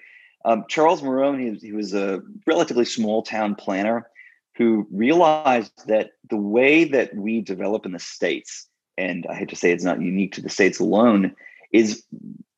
[0.45, 4.07] um, Charles Marohn, he, he was a relatively small town planner
[4.55, 9.55] who realized that the way that we develop in the states, and I hate to
[9.55, 11.35] say it's not unique to the states alone,
[11.73, 12.03] is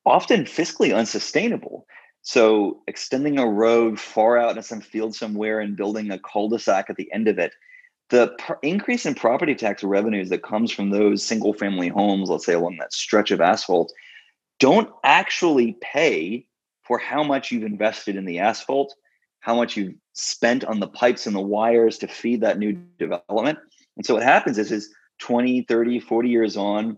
[0.04, 1.86] often fiscally unsustainable.
[2.20, 6.96] So extending a road far out in some field somewhere and building a cul-de-sac at
[6.96, 7.54] the end of it
[8.14, 12.46] the pr- increase in property tax revenues that comes from those single family homes, let's
[12.46, 13.92] say along that stretch of asphalt,
[14.60, 16.46] don't actually pay
[16.84, 18.94] for how much you've invested in the asphalt,
[19.40, 23.58] how much you've spent on the pipes and the wires to feed that new development.
[23.96, 26.96] And so what happens is, is 20, 30, 40 years on,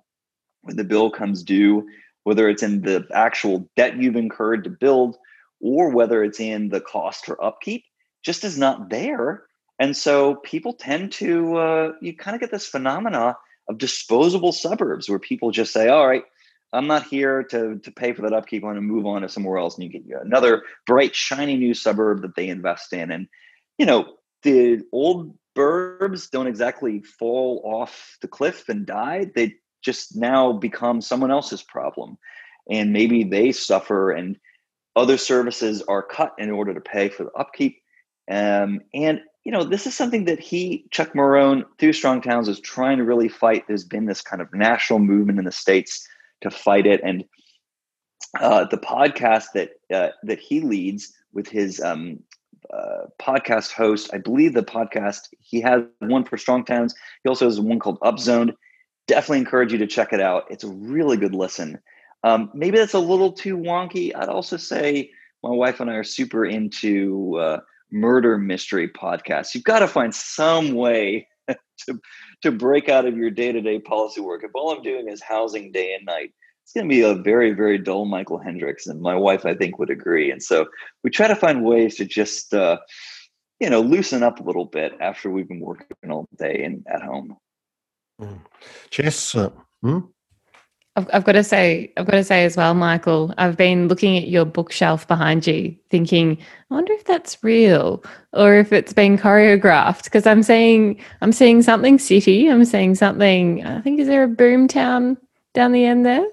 [0.64, 1.88] when the bill comes due,
[2.24, 5.16] whether it's in the actual debt you've incurred to build
[5.62, 7.84] or whether it's in the cost for upkeep,
[8.22, 9.44] just is not there
[9.78, 13.36] and so people tend to, uh, you kind of get this phenomena
[13.68, 16.24] of disposable suburbs where people just say, all right,
[16.72, 18.62] I'm not here to, to pay for that upkeep.
[18.62, 19.76] I'm going to move on to somewhere else.
[19.76, 23.10] And you get another bright, shiny new suburb that they invest in.
[23.10, 23.28] And,
[23.78, 29.30] you know, the old burbs don't exactly fall off the cliff and die.
[29.34, 32.18] They just now become someone else's problem.
[32.70, 34.36] And maybe they suffer and
[34.96, 37.80] other services are cut in order to pay for the upkeep.
[38.28, 42.58] Um, and you know, this is something that he, Chuck Marohn, through Strong Towns, is
[42.58, 43.62] trying to really fight.
[43.68, 46.04] There's been this kind of national movement in the states
[46.40, 47.24] to fight it, and
[48.40, 52.18] uh, the podcast that uh, that he leads with his um,
[52.74, 56.92] uh, podcast host, I believe the podcast he has one for Strong Towns.
[57.22, 58.52] He also has one called Upzoned.
[59.06, 60.46] Definitely encourage you to check it out.
[60.50, 61.78] It's a really good listen.
[62.24, 64.10] Um, maybe that's a little too wonky.
[64.12, 65.12] I'd also say
[65.44, 69.54] my wife and I are super into uh, murder mystery podcast.
[69.54, 72.00] You've got to find some way to,
[72.42, 74.42] to break out of your day to day policy work.
[74.44, 76.32] If all I'm doing is housing day and night,
[76.64, 78.86] it's going to be a very, very dull Michael Hendrix.
[78.86, 80.32] And my wife, I think, would agree.
[80.32, 80.66] And so
[81.04, 82.78] we try to find ways to just, uh,
[83.60, 87.02] you know, loosen up a little bit after we've been working all day and at
[87.02, 87.36] home.
[88.20, 88.40] Mm.
[88.90, 89.50] Jess, uh,
[89.82, 90.00] hmm?
[90.96, 93.32] I've, I've got to say, I've got to say as well, Michael.
[93.38, 96.38] I've been looking at your bookshelf behind you, thinking,
[96.70, 100.04] I wonder if that's real or if it's been choreographed.
[100.04, 102.48] Because I'm seeing, I'm seeing something city.
[102.48, 103.64] I'm seeing something.
[103.64, 105.18] I think is there a boomtown
[105.52, 106.26] down the end there?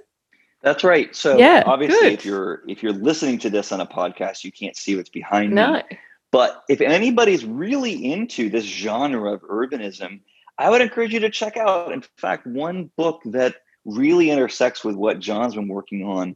[0.62, 1.14] That's right.
[1.14, 2.14] So Yeah, obviously, good.
[2.14, 5.54] if you're if you're listening to this on a podcast, you can't see what's behind
[5.54, 5.98] me.
[6.32, 10.22] But if anybody's really into this genre of urbanism,
[10.58, 13.56] I would encourage you to check out, in fact, one book that
[13.86, 16.36] really intersects with what John's been working on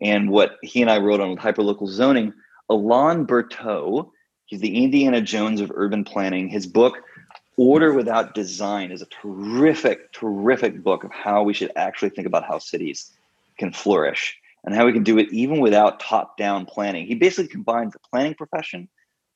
[0.00, 2.32] and what he and I wrote on with hyperlocal zoning.
[2.68, 4.10] Alain Bertaud,
[4.46, 6.48] he's the Indiana Jones of urban planning.
[6.48, 6.98] His book,
[7.56, 12.44] Order Without Design, is a terrific, terrific book of how we should actually think about
[12.44, 13.10] how cities
[13.58, 17.06] can flourish and how we can do it even without top-down planning.
[17.06, 18.88] He basically combines the planning profession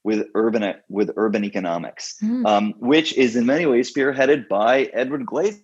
[0.04, 2.46] with urban with urban economics, Mm.
[2.46, 5.60] um, which is in many ways spearheaded by Edward Glaeser,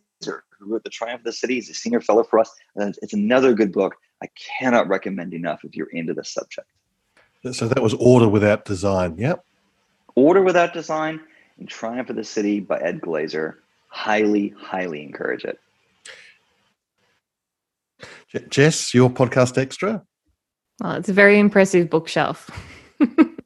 [0.58, 1.54] who wrote *The Triumph of the City*.
[1.54, 3.96] He's a senior fellow for us, and it's another good book.
[4.22, 4.28] I
[4.58, 6.68] cannot recommend enough if you're into this subject.
[7.52, 9.16] So that was order without design.
[9.16, 9.44] Yep.
[10.14, 11.20] *Order Without Design*
[11.58, 13.60] and *Triumph of the City* by Ed Glaeser.
[13.88, 15.58] Highly, highly encourage it.
[18.50, 20.02] Jess, your podcast extra.
[20.80, 22.50] Well, it's a very impressive bookshelf.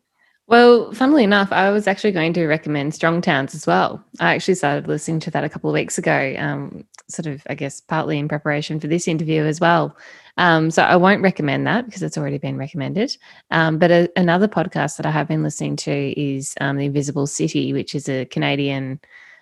[0.52, 4.04] well, funnily enough, I was actually going to recommend Strong Towns as well.
[4.20, 7.54] I actually started listening to that a couple of weeks ago, um, sort of, I
[7.54, 9.96] guess, partly in preparation for this interview as well.
[10.36, 13.16] Um, so I won't recommend that because it's already been recommended.
[13.50, 17.26] Um, but a, another podcast that I have been listening to is um, The Invisible
[17.26, 19.00] City, which is a Canadian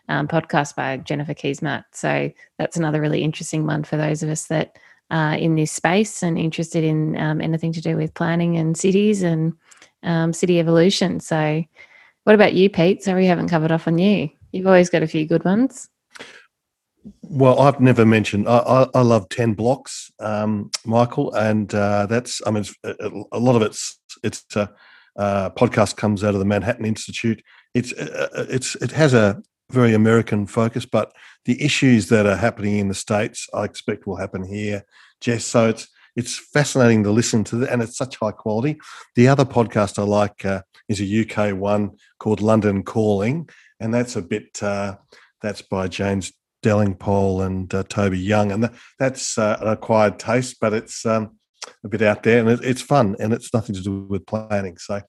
[0.09, 1.87] um, podcast by Jennifer Keesmaat.
[1.91, 4.79] So that's another really interesting one for those of us that
[5.11, 9.25] uh, in this space and interested in um, anything to do with planning and cities
[9.25, 9.55] and
[10.03, 11.21] um, city evolution.
[11.21, 11.65] So,
[12.25, 13.03] what about you, Pete?
[13.03, 14.31] Sorry, we haven't covered off on you.
[14.53, 15.89] You've always got a few good ones.
[17.23, 18.49] Well, I've never mentioned.
[18.49, 22.43] I, I, I love Ten Blocks, um, Michael, and uh, that's.
[22.47, 24.71] I mean, a, lot of it's it's a
[25.17, 27.43] uh, podcast comes out of the Manhattan Institute.
[27.75, 32.79] It's uh, it's it has a very American focus, but the issues that are happening
[32.79, 34.85] in the states, I expect will happen here,
[35.21, 35.45] Jess.
[35.45, 38.79] So it's it's fascinating to listen to, and it's such high quality.
[39.15, 43.49] The other podcast I like uh, is a UK one called London Calling,
[43.79, 44.63] and that's a bit.
[44.63, 44.97] Uh,
[45.43, 46.33] that's by James
[46.63, 51.37] Delingpole and uh, Toby Young, and that's uh, an acquired taste, but it's um,
[51.85, 54.77] a bit out there, and it, it's fun, and it's nothing to do with planning.
[54.77, 55.01] So,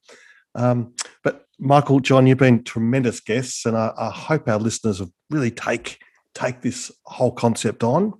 [0.54, 5.12] um, but Michael, John, you've been tremendous guests, and I, I hope our listeners will
[5.30, 5.98] really take
[6.34, 8.14] take this whole concept on,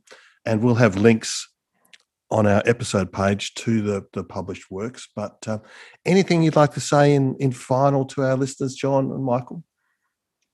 [0.44, 1.48] and we'll have links
[2.32, 5.08] on our episode page to the the published works.
[5.14, 5.58] But uh,
[6.06, 9.62] anything you'd like to say in in final to our listeners, John and Michael?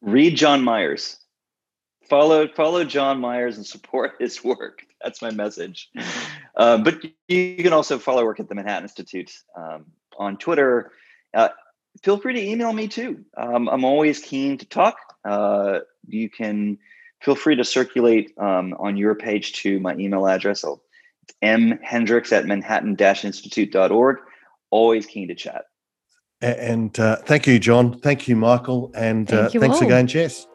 [0.03, 1.17] Read John Myers.
[2.09, 4.85] Follow follow John Myers and support his work.
[5.03, 5.91] That's my message.
[6.57, 9.87] Uh, but you can also follow work at the Manhattan Institute um,
[10.19, 10.91] on Twitter.
[11.33, 11.51] Uh,
[12.03, 13.25] feel free to email me too.
[13.37, 14.97] Um, I'm always keen to talk.
[15.25, 16.79] Uh, you can
[17.21, 20.65] feel free to circulate um, on your page to my email address.
[20.65, 20.83] I'll,
[21.41, 24.17] it's mhendrix at manhattan-institute.org.
[24.71, 25.65] Always keen to chat.
[26.41, 27.99] And uh, thank you, John.
[27.99, 28.93] Thank you, Michael.
[28.95, 29.85] And uh, you thanks all.
[29.85, 30.47] again, Jess.